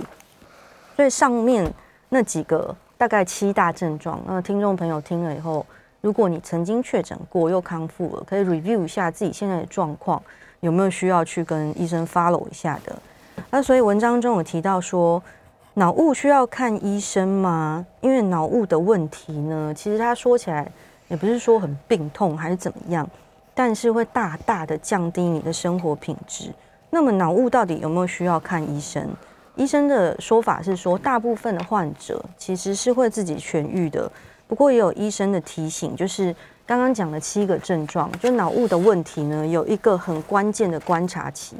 [0.98, 1.72] 所以上面
[2.10, 5.66] 那几个大概七大症状，那听众朋友听了以后，
[6.02, 10.22] 如果你曾经确诊过又康复了，可以 review 一下自己现在的状况，
[10.60, 12.96] 有没有需要去跟医生 follow 一下的。
[13.52, 15.22] 那所以文章中有提到说，
[15.74, 17.86] 脑雾需要看医生吗？
[18.00, 20.72] 因为脑雾的问题呢，其实他说起来
[21.10, 23.08] 也不是说很病痛还是怎么样，
[23.56, 26.54] 但是会大大的降低你的生活品质。
[26.92, 29.10] 那么脑雾到底有没有需要看医生？
[29.56, 34.12] 医生的说法是说，大部分的患者其实是会自己痊愈的。
[34.48, 41.56] 不过也有医生的提醒，就是刚刚讲的七个症状，就脑雾的问题呢，有一个很关键的观察期，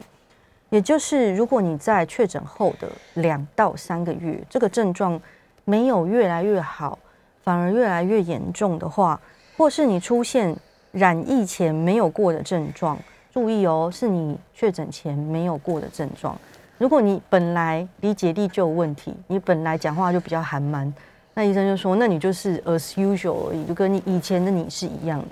[0.70, 5.20] 也就是如果你在确诊后的两到三个月，这个症状
[5.64, 7.00] 没有越来越好，
[7.44, 9.20] 反而越来越严重的话，
[9.58, 10.56] 或是你出现
[10.96, 12.98] 染疫前没有过的症状，
[13.34, 16.38] 注意哦，是你确诊前没有过的症状。
[16.78, 20.92] 如果你本来理解力就有问题，你本来讲话就比较含蛮，
[21.34, 25.28] 那医生就说，那你就是 as usual 而已，就跟你以前的你是一样的。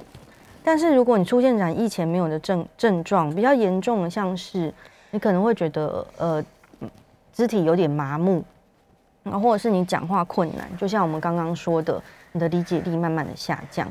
[0.66, 4.74] 但是如果你出现染疫前没有的症症状，比较严重的，像是
[5.12, 6.44] 你可能会觉得呃
[7.32, 8.44] 肢体有点麻木，
[9.24, 12.02] 然后或者是你讲话困难，就像我们刚刚说的，
[12.34, 13.90] 你的理解力慢慢的下降，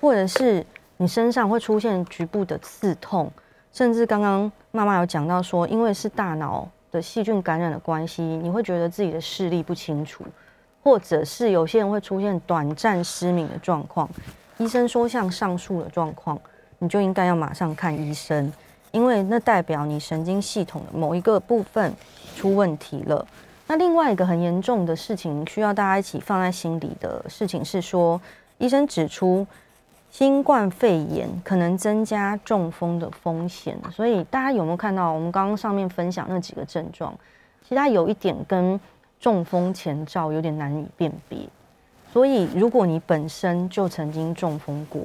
[0.00, 0.64] 或者是
[1.00, 3.32] 你身上会出现局部的刺痛，
[3.72, 10.22] 甚至刚刚妈妈有讲到说，因为是大脑的细菌感染的关系，你会觉得自己的视力不清楚，
[10.82, 14.06] 或者是有些人会出现短暂失明的状况。
[14.58, 16.38] 医生说像上述的状况，
[16.78, 18.52] 你就应该要马上看医生，
[18.92, 21.90] 因为那代表你神经系统的某一个部分
[22.36, 23.26] 出问题了。
[23.66, 28.20] 那另外一个很严重的事情，需要大家一起放在心里的事情是说，
[28.58, 29.46] 医生指出。
[30.10, 37.14] 新冠肺炎可能增加中风的风险，所以大家有没有看到我们刚刚上面分享那几个症状？
[37.62, 38.78] 其实它有一点跟
[39.20, 41.38] 中风前兆有点难以辨别。
[42.12, 45.00] 所以如果你本身就曾经中风过，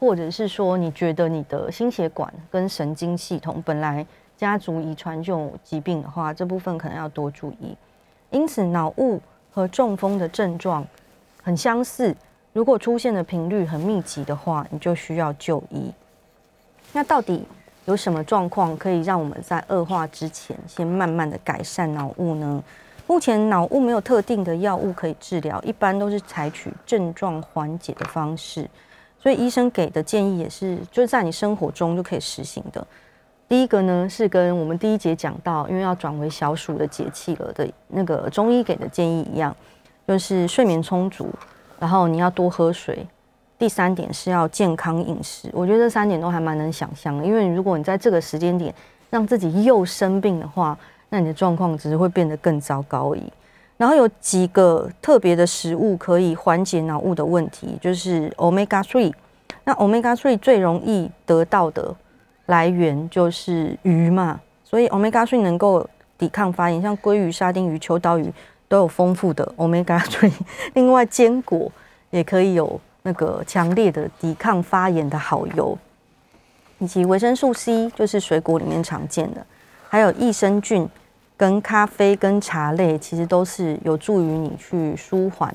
[0.00, 4.04] 或者是说你觉得你的心血管跟神经系统本来
[4.36, 7.76] 家族遗传就有疾病的话，这部分可能要多注意。
[8.30, 9.20] 因此，脑雾
[9.52, 10.84] 和中风的症状
[11.40, 12.14] 很相似。
[12.52, 15.92] 如果出现的频率很密集的话，你就需要就医。
[16.92, 17.44] 那到底
[17.84, 22.62] 有什么状况可以让我们在恶化之前先慢慢的改善脑雾呢？
[23.06, 28.68] 目前脑雾没有特定的药物可以治疗，一般都是采取症状缓解的方式。
[29.18, 32.84] 所以医生给的建议也是，就是在你生活中就可以实行的。
[33.48, 39.54] 第一个呢是跟我们第一节讲到，因为要转为小暑的节气了的那个中医给的建议一样，
[40.08, 41.28] 就是睡眠充足。
[41.80, 43.04] 然后你要多喝水。
[43.58, 45.50] 第三点是要健康饮食。
[45.52, 48.74] 我觉得这三点都还蛮能想象的，因为如果你在这个时间点
[49.10, 50.78] 让自己又生病的话，
[51.10, 53.32] 那你的状况只是会变得更糟糕而已。
[53.76, 59.12] 然后有几个特别的食物可以缓解脑雾的问题，就是 omega three。
[59.64, 61.94] 那 omega three 最容易得到的
[62.46, 68.32] 来源就是鱼嘛，所以 omega three 能够抵抗发炎，像鲑鱼、沙丁鱼、秋刀鱼。
[68.70, 70.32] 都有丰富的 omega three，
[70.74, 71.70] 另外坚果
[72.10, 75.76] 也可以有那个强烈的抵抗发炎的好油，
[76.78, 79.44] 以及维生素 C，就是水果里面常见的，
[79.88, 80.88] 还有益生菌
[81.36, 85.52] 跟咖啡跟茶类，其实都是有助于你去舒缓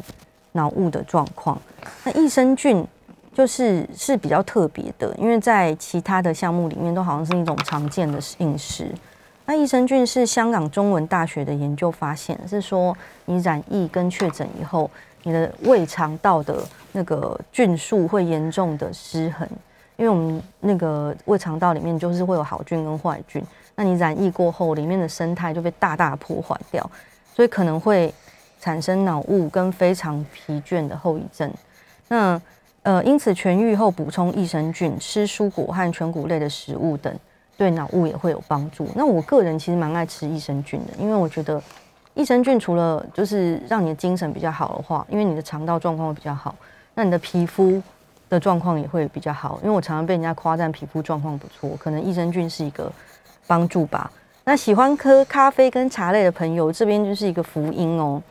[0.51, 1.57] 脑雾的状况。
[2.03, 2.85] 那益生菌
[3.33, 8.91] 就是是比较特别的，因为在其他的项目里面都好像是一种常见的饮食。
[9.47, 14.89] 那益生菌是香港中文大学的研究发现，是说你染疫跟确诊以后，
[15.23, 19.47] 你的胃肠道的那个菌数会严重的失衡，
[19.97, 23.43] 因为我们那个胃肠道里面就是会有好菌跟坏菌，
[23.75, 26.89] 那你染疫过后，里面的生态就被大大破坏掉，
[27.35, 28.11] 所以可能会
[28.59, 31.51] 产生脑雾跟非常疲倦的后遗症。
[32.07, 32.41] 那
[32.81, 37.13] 呃，因此痊愈后补充益生菌，吃蔬果和全谷类的食物等。
[37.57, 38.87] 对脑雾也会有帮助。
[38.95, 41.61] 那我个人其实蛮爱吃益生菌的，因为我觉得
[42.13, 46.55] 益生菌除了就是让你的精神比较好的话，因为你的肠道状况会比较好，
[46.93, 47.81] 那你的皮肤
[48.29, 49.59] 的状况也会比较好。
[49.63, 52.91] 因为我常常被人家夸赞皮肤状况不错，可能益生菌是一个
[53.47, 54.11] 帮助吧。
[54.43, 58.21] 那喜欢喝咖啡跟茶类的朋友，这边就是一个福音哦，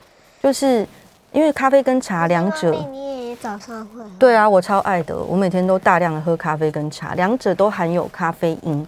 [0.43, 0.87] 就是
[1.33, 4.03] 因为咖啡跟茶两者，你也早上会？
[4.19, 8.87] 对啊，我超爱的，我每天都大量的喝咖啡跟茶，两者都含有咖啡因。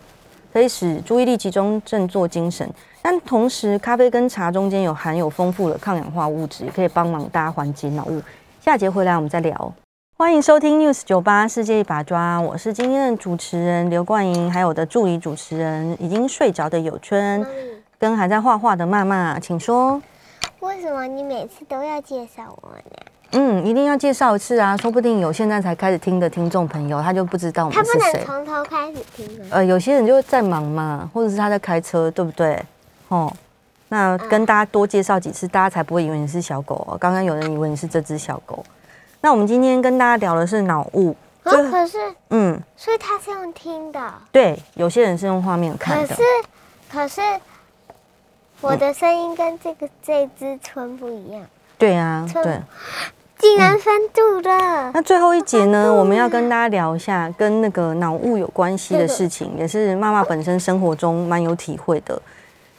[0.56, 2.66] 可以使注意力集中、振作精神，
[3.02, 8.22] 但同时咖啡跟茶中间有含有丰富的抗氧化物质，也可以帮忙大家缓解脑雾。
[8.58, 9.74] 下节回来我们再聊。
[10.16, 17.46] 欢迎收听 News 九八世界一把抓，我是今天的主持人刘冠莹，还有我的助理主持人已经睡着的有春，
[17.98, 20.00] 跟还在画画的妈妈，请说。
[20.60, 22.96] 为什么你每次都要介绍我呢？
[23.32, 28.24] 嗯，一定要介绍一次啊，说不定有现在才开始听的听众朋友，他就不知道我们他不能。
[28.24, 29.46] 从头开始听吗？
[29.50, 32.62] 呃，有些人就在忙嘛，或者是他在开车，对不对？
[33.08, 33.32] 哦，
[33.88, 36.96] 那跟大家多介绍几次，大家才不会以为你是小狗哦。
[36.98, 38.64] 刚刚有人以为你是这只小狗。
[39.20, 41.98] 那我们今天跟大家聊的是脑雾，啊，这可是，
[42.30, 44.14] 嗯，所以他是用听的。
[44.30, 46.22] 对，有些人是用画面看的可是，，
[46.92, 47.20] 可是
[48.60, 51.44] 我的声音跟这个这只春不一样，
[51.78, 52.60] 对啊，对。
[53.38, 54.90] 竟然翻度了。
[54.94, 62.20] 那最后一节呢，我们要跟大家聊一下跟那个脑雾有关系的事情，也是妈妈本身生活中蛮有体会的。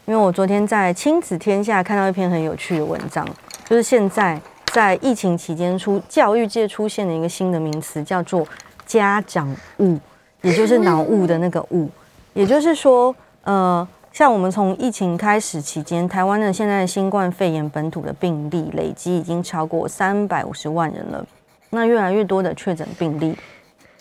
[0.05, 3.23] 因为我昨天在亲子天下看到一篇很有趣的文章，
[3.69, 4.41] 就是现在
[4.73, 8.43] 在疫情期间出教育界出现了一个新的名词，叫做
[8.85, 9.99] 家长雾，
[10.41, 11.87] 也就是脑雾的那个雾。
[12.33, 13.87] 也就是说，呃，
[14.18, 21.24] 像我们从疫情开始期间，台湾的现在新冠肺炎本土的病例累积已经超过三百五十万人了。
[21.70, 23.38] 那越来越多的确诊病例，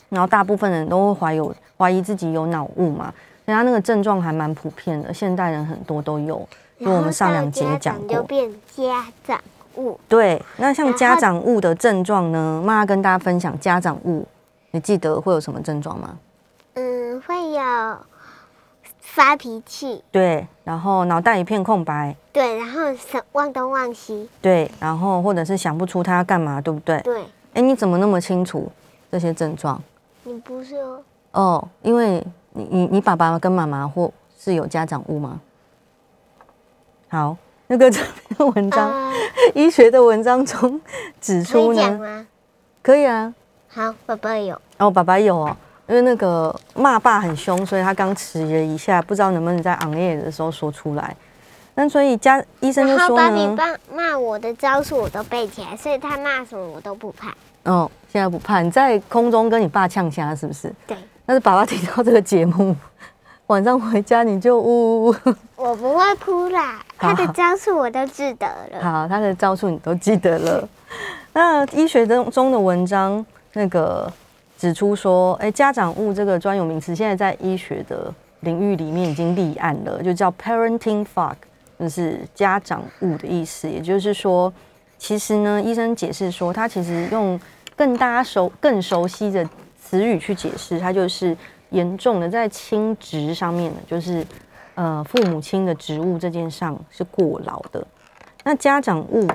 [0.08, 3.12] 然后大部分人都会怀有怀疑自己有脑雾嘛，
[3.44, 6.48] 人家那个症状还蛮普遍的，现代人很多都有。
[6.80, 9.38] 就我们上两节讲就过，变家长
[9.74, 14.26] 物，对，那像家长雾的症状呢，妈妈跟大家分享家长雾，
[14.70, 16.16] 你记得会有什么症状吗？
[16.72, 17.60] 嗯，会有
[19.16, 27.00] 发脾气，对，然后脑袋一片空白，对，然后想忘东忘西，对，然后或者是想不出他要干嘛，对不对？
[27.00, 27.24] 对。
[27.54, 28.70] 哎，你怎么那么清楚
[29.10, 29.82] 这些症状？
[30.24, 31.02] 你不是哦，
[31.32, 35.40] 哦，因为你你你爸爸跟妈妈或是有家长物吗？
[37.08, 37.34] 好，
[37.68, 39.14] 那个这篇文章、啊，
[39.54, 40.78] 医学的文章中
[41.22, 42.26] 指出呢，以？
[42.82, 43.32] 可以啊，
[43.68, 45.56] 好，爸爸有，哦，爸爸有哦，
[45.88, 51.14] 因为那个骂爸很凶，所以他刚迟疑了一下，不知道能不能在昂夜的时候说出来。
[51.74, 53.46] 那所以家医生就说呢，芭比
[53.94, 57.34] 骂骂我的招数我都背起来，所以他骂什么我都不怕。
[57.64, 60.72] 哦，现在不怕，你在空中跟你爸呛虾是不是？
[60.86, 62.74] 对，但是爸爸听到这个节目，
[63.48, 65.14] 晚上回家你就呜呜呜。
[65.56, 68.82] 我不会哭啦，他的招数我都记得了。
[68.82, 70.68] 好，他的招数你都记得了。
[71.32, 74.10] 那医学中中的文章那个
[74.56, 81.34] 指出说，哎，家长物这个专有名词，现在在医学的领域里面已经立案了，就叫 parenting fog，
[81.78, 83.68] 就是家长物的意思。
[83.68, 84.52] 也就是说，
[84.96, 87.38] 其实呢，医生解释说，他其实用
[87.76, 89.46] 更大家熟、更熟悉的
[89.78, 91.36] 词语去解释，它就是
[91.70, 94.26] 严重的在亲职上面的，就是
[94.74, 97.86] 呃父母亲的职务这件上是过劳的。
[98.42, 99.28] 那家长物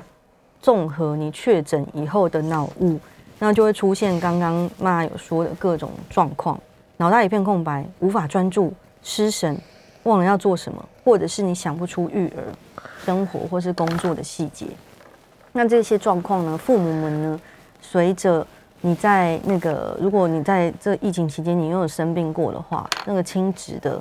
[0.60, 2.98] 综合你确诊以后的脑雾，
[3.44, 6.56] 那就会出现刚刚妈有说的各种状况，
[6.98, 8.72] 脑袋一片空白，无法专注、
[9.02, 9.58] 失神，
[10.04, 12.44] 忘了要做什么，或者是你想不出育儿、
[13.04, 14.66] 生活或是工作的细节。
[15.50, 17.40] 那这些状况呢，父母们呢，
[17.80, 18.46] 随着
[18.80, 24.00] 你在那个，如果你在这疫情期间你又有生病过的话，那个亲职的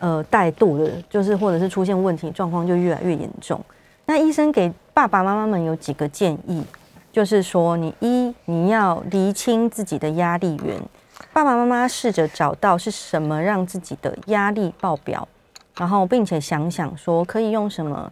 [0.00, 3.60] 呃怠惰的，就是或者是出现问题状况就越来越严重。
[4.06, 6.64] 那医生给爸爸妈妈们有几个建议，
[7.12, 10.80] 就是说，你一你要厘清自己的压力源，
[11.32, 15.28] 爸爸妈妈试着找到是什么让自己的压力爆表，
[15.76, 18.10] 然后并且想想说可以用什么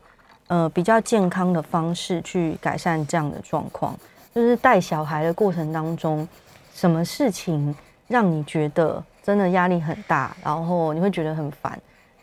[0.49, 3.99] 呃比较健康的方式去改善这样的状况。
[4.35, 6.29] 就是带小孩的过程当中，
[6.75, 7.75] 什么事情
[8.07, 11.77] 让你觉得真的压力很大，然后你会觉得很烦，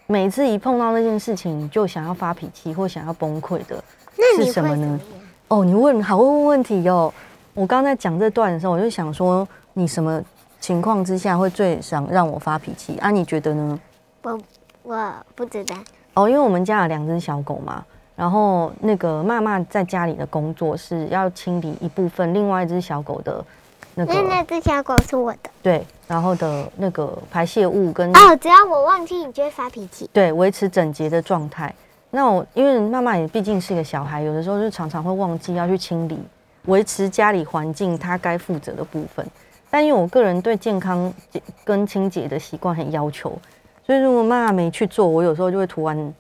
[0.06, 3.84] 每次一碰到那件事情，你就想要发脾气或想要崩溃的，
[4.16, 5.00] 那是什么呢？
[5.50, 7.14] 哦，你问好会问问题哟、
[7.54, 10.22] 我刚刚在讲这段的时候，我就想说，你什么
[10.60, 13.10] 情况之下会最想让我发脾气啊？
[13.10, 13.80] 你觉得呢？
[14.24, 14.38] 我
[14.84, 15.76] 我不知道，
[16.16, 17.82] 哦，因为我们家有两只小狗嘛，
[18.14, 23.44] 然后那个妈妈在家里的工作是要清理一部分另外一只小狗的
[23.96, 25.50] 那因为那只小狗是我的。
[25.64, 30.10] 对，然后的那个排泄物跟哦，只要我忘记，你就会发脾气。
[30.12, 31.74] 对，维持整洁的状态。
[32.10, 36.18] 那我因为妈妈也毕竟是一个小孩，有的时候就常常会忘记要去清理、
[36.66, 39.26] 维持家里环境她该负责的部分。
[39.70, 41.14] 但因为我个人对健康
[41.66, 43.38] 跟清洁的习惯很要求，
[43.86, 46.14] 所以如果妈妈没去做，我有时候就会突然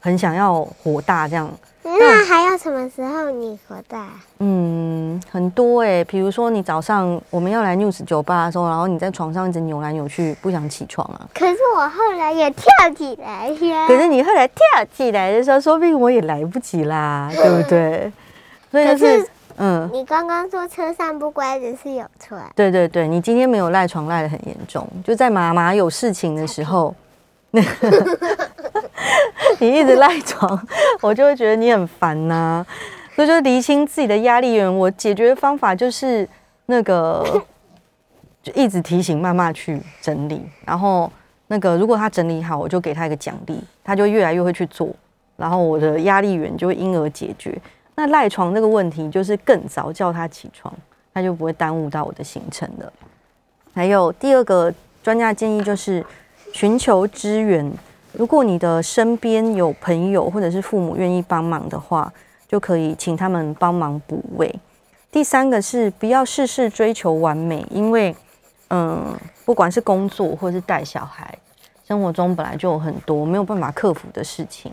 [0.00, 1.50] 很想要火大这样。
[1.84, 4.08] 那还要什么时候你火大？
[4.38, 11.28] 嗯，很多哎、比如说你早上我们要来 news 酒吧的时候，然后你在床上一直扭来扭去，不想起床啊。
[11.34, 12.64] 可是我后来也跳
[12.96, 13.86] 起来呀。
[13.86, 14.56] 可是你后来跳
[14.96, 18.12] 起来的时候，说不定我也来不及啦， 对不对？
[18.70, 19.28] 所以就是是
[19.58, 26.92] 嗯，你刚刚说车上不乖的是有错，对对对，你今天没有赖床赖的很严重，就在妈妈有事情的时候，
[27.52, 28.43] 那个
[29.60, 30.66] 你一直赖床，
[31.00, 32.64] 我就会觉得你很烦呐、
[33.14, 36.28] 所以就厘清自己的压力源，我解决方法就是
[36.66, 37.42] 那个，
[38.42, 41.10] 就一直提醒妈妈去整理，然后
[41.46, 44.88] 那个如果他整理好，我就给他一个奖励，他就越来越会去做，
[45.36, 47.56] 然后我的压力源就会因而解决。
[47.96, 50.72] 那赖床这个问题，就是更早叫他起床，
[51.12, 52.92] 他就不会耽误到我的行程了。
[53.72, 56.04] 还有第二个专家建议就是
[56.52, 57.70] 寻求支援，
[58.16, 62.12] 如果你的身边有朋友或者是父母愿意帮忙的话，
[62.48, 64.54] 就可以请他们帮忙补位。
[65.10, 68.14] 第三个是不要事事追求完美，因为
[68.70, 71.36] 嗯，不管是工作或是带小孩，
[71.86, 74.72] 生活中本来就有很多没有办法克服的事情。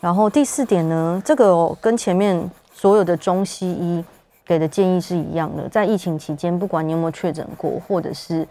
[0.00, 4.04] 然后第四点呢，这个、跟前面所有的中西医
[4.44, 8.46] 给的建议是一样的，在疫情期间，不管你有没有确诊过，或者是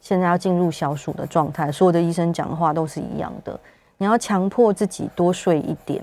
[0.00, 3.58] 现在要进入小暑的状态，所有的医生讲的话都是一样的。
[3.98, 6.02] 你要强迫自己多睡一点，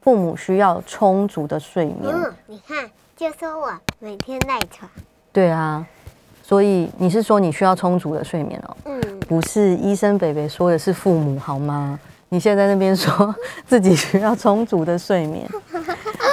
[0.00, 1.98] 父母需要充足的睡眠。
[2.04, 4.90] 嗯，你看，就说我每天赖床，
[5.32, 5.86] 对啊，
[6.42, 8.76] 所以你是说你需要充足的睡眠哦？
[8.86, 12.00] 嗯，不是医生北北说的是父母好吗？
[12.30, 13.34] 你现在在那边说
[13.66, 15.46] 自己需要充足的睡眠，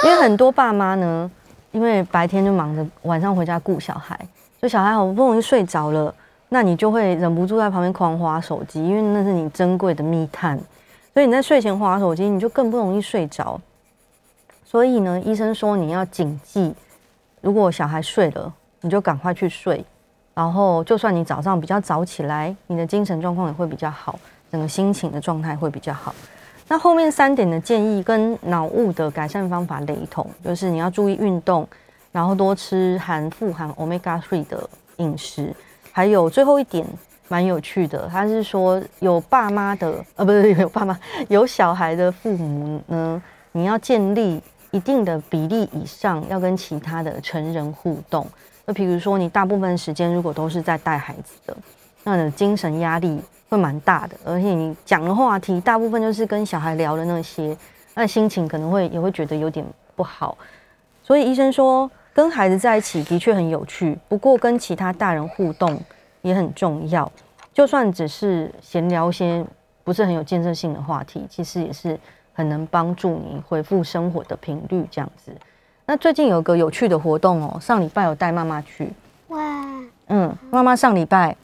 [0.04, 1.30] 因为很多爸妈呢，
[1.72, 4.16] 因为白天就忙着，晚上回家顾小孩，
[4.58, 6.14] 所以小孩好不容易睡着了，
[6.48, 10.58] 那你就会忍不住在旁边狂划手机，因为那是你珍贵的密探，
[11.12, 13.60] 所以你在睡前划手机，你就更不容易睡着。
[14.64, 16.74] 所以呢，医生说你要谨记，
[17.40, 19.84] 如果小孩睡了，你就赶快去睡，
[20.34, 24.18] 然后就算你早上比较早起来，你的精神状况也会比较好，
[24.50, 26.14] 整个心情的状态会比较好。
[26.68, 31.66] 那后面三点的建议跟脑雾的改善方法雷同，就是你要注意运动，
[32.12, 34.68] 然后多吃含富含 omega three 的
[34.98, 35.54] 饮食，
[35.92, 36.86] 还有最后一点
[37.28, 43.22] 蛮有趣的，他是说有爸妈的，呃，不是有爸妈 有小孩的父母呢，
[43.52, 48.26] 你要建立一定的比例以上，要跟其他的成人互动。
[48.64, 51.56] 那比如说，你大部分时间如果都是在带孩子的，
[52.04, 57.56] 那你的精神压力会蛮大的，而且你讲的话题大部分就是跟小孩聊的那些，
[57.94, 59.64] 那心情可能会也会觉得有点
[59.96, 60.36] 不好。
[61.02, 65.80] 所以医生说，跟孩子在一起的确很有趣，不过跟其他大人互动
[66.20, 67.08] 也很重要。
[67.54, 69.46] 就算只是闲聊一些
[69.84, 71.96] 不是很有建设性的话题，其实也是
[72.32, 75.30] 很能帮助你恢复生活的频率这样子。
[75.86, 78.92] 那最近有个有趣的活动哦，上礼拜有带妈妈去，
[79.28, 79.38] 哇，
[80.08, 81.36] 嗯，妈妈上礼拜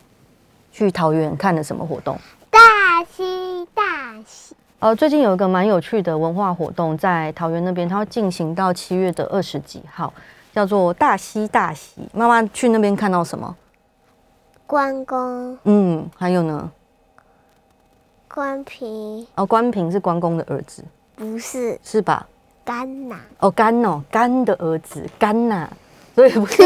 [0.73, 2.19] 去桃园看了什么活动？
[2.51, 2.59] 大
[3.05, 10.13] 溪大溪，呃，最近有一个蛮有趣的文化活动，在桃园那边，它会进行到七月的二十几号，
[10.55, 12.09] 叫做大溪大喜。
[12.13, 13.55] 妈妈去那边看到什么？
[14.67, 16.71] 关公、嗯，还有呢？
[18.29, 20.83] 关平哦，关平是关公的儿子，
[21.15, 22.27] 不是是吧？
[22.65, 25.69] 甘呐，哦，甘哦，甘的儿子，甘呐、
[26.15, 26.63] 所以不是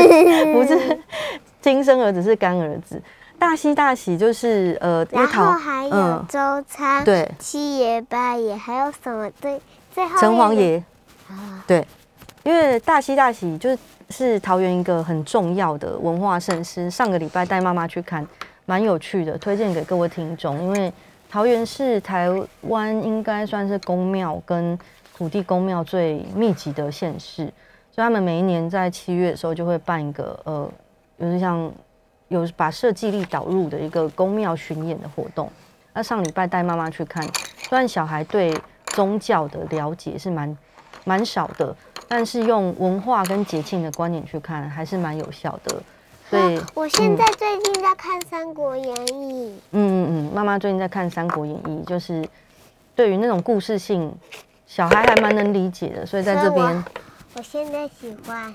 [0.54, 0.98] 不是
[1.60, 3.02] 亲生儿子，是干儿子。
[3.38, 9.60] 大喜大喜就是呃，然桃后还有嗯周仓、对七爷八爷，还有什么对
[9.92, 10.82] 最后城隍爷，
[11.66, 11.86] 对，
[12.48, 13.78] 因为大喜大喜就是
[14.08, 16.90] 是桃园一个很重要的文化盛事。
[16.90, 18.26] 上个礼拜带妈妈去看，
[18.64, 20.58] 蛮有趣的，推荐给各位听众。
[20.62, 20.90] 因为
[21.28, 22.26] 桃园是台
[22.62, 24.78] 湾应该算是公庙跟
[25.14, 27.44] 土地公庙最密集的县市，
[27.92, 30.66] 所以他们每一年在七月的时候就会办一个呃，
[31.18, 31.70] 有点像
[32.28, 35.52] 有把设计力导入的一个公庙巡演的活动。
[35.92, 37.22] 那上礼拜带妈妈去看，
[37.58, 40.56] 虽然小孩对宗教的了解是蛮
[41.04, 41.76] 蛮少的，
[42.08, 45.82] 但是用文化跟节庆的观点去看，还是蛮有效的。
[46.30, 52.26] 所以，我现在最近在看《三国演义》，嗯嗯嗯，妈妈最近在看《三国演义》，就是
[52.94, 54.12] 对于那种故事性，
[54.66, 56.84] 小孩还蛮能理解的，所以在这边我
[57.34, 58.54] 我现在喜欢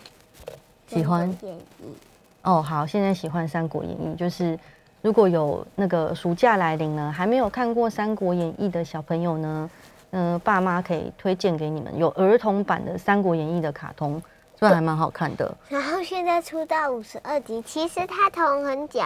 [0.87, 1.95] 喜欢三国演义。
[2.43, 4.59] 哦，好，现在喜欢《三国演义》，就是
[5.01, 9.67] 如果有那个暑假来临了，还没有看过《三国演义》的小朋友呢，
[10.15, 14.21] 嗯、爸妈可以推荐给你们，有儿童版的《三国演义》的卡通，
[14.59, 15.51] 虽然还蛮好看的。
[15.67, 19.01] 然后现在出到五十二集，其实它同很久，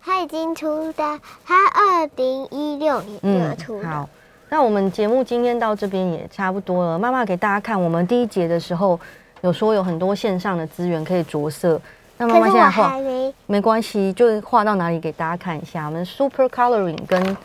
[0.00, 4.08] 它已经出到它二零一六年就出好，
[4.48, 6.96] 那我们节目今天到这边也差不多了。
[6.96, 8.98] 妈妈给大家看，我们第一节的时候
[9.40, 11.80] 有说有很多线上的资源可以着色，
[12.18, 15.86] 那妈妈现在画还没，没关系，就画到哪里给大家看一下。
[15.86, 17.36] 我们 Super Coloring 跟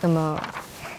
[0.00, 0.38] 什么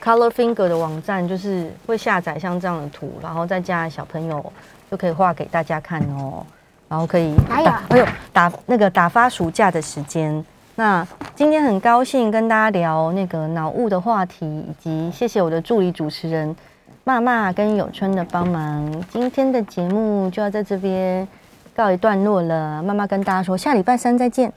[0.04, 4.54] Color Finger 的网站，就是会下载像这样的图，然后再加小朋友
[4.89, 6.45] 就可以画给大家看哦。
[6.88, 10.43] 然后可以还有打，哎呦，打那个打发暑假的时间。
[10.74, 16.56] 那今天很高兴跟大家聊那个脑雾的话题，以及谢谢我的助理主持人
[17.04, 19.04] 骂骂跟有春的帮忙。
[19.12, 21.28] 今天的节目就要在这边
[21.76, 22.82] 告一段落了。
[22.82, 24.52] 妈妈跟大家说，下礼拜三再见。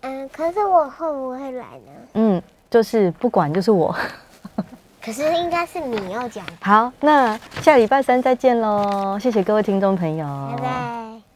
[0.00, 1.92] 嗯，可是我会不会来呢？
[2.14, 3.94] 嗯，就是不管就是我。
[5.02, 9.18] 可是应该是你要讲，好，那下礼拜三再见喽！
[9.18, 10.26] 谢谢各位听众朋友，
[10.56, 11.27] 拜拜。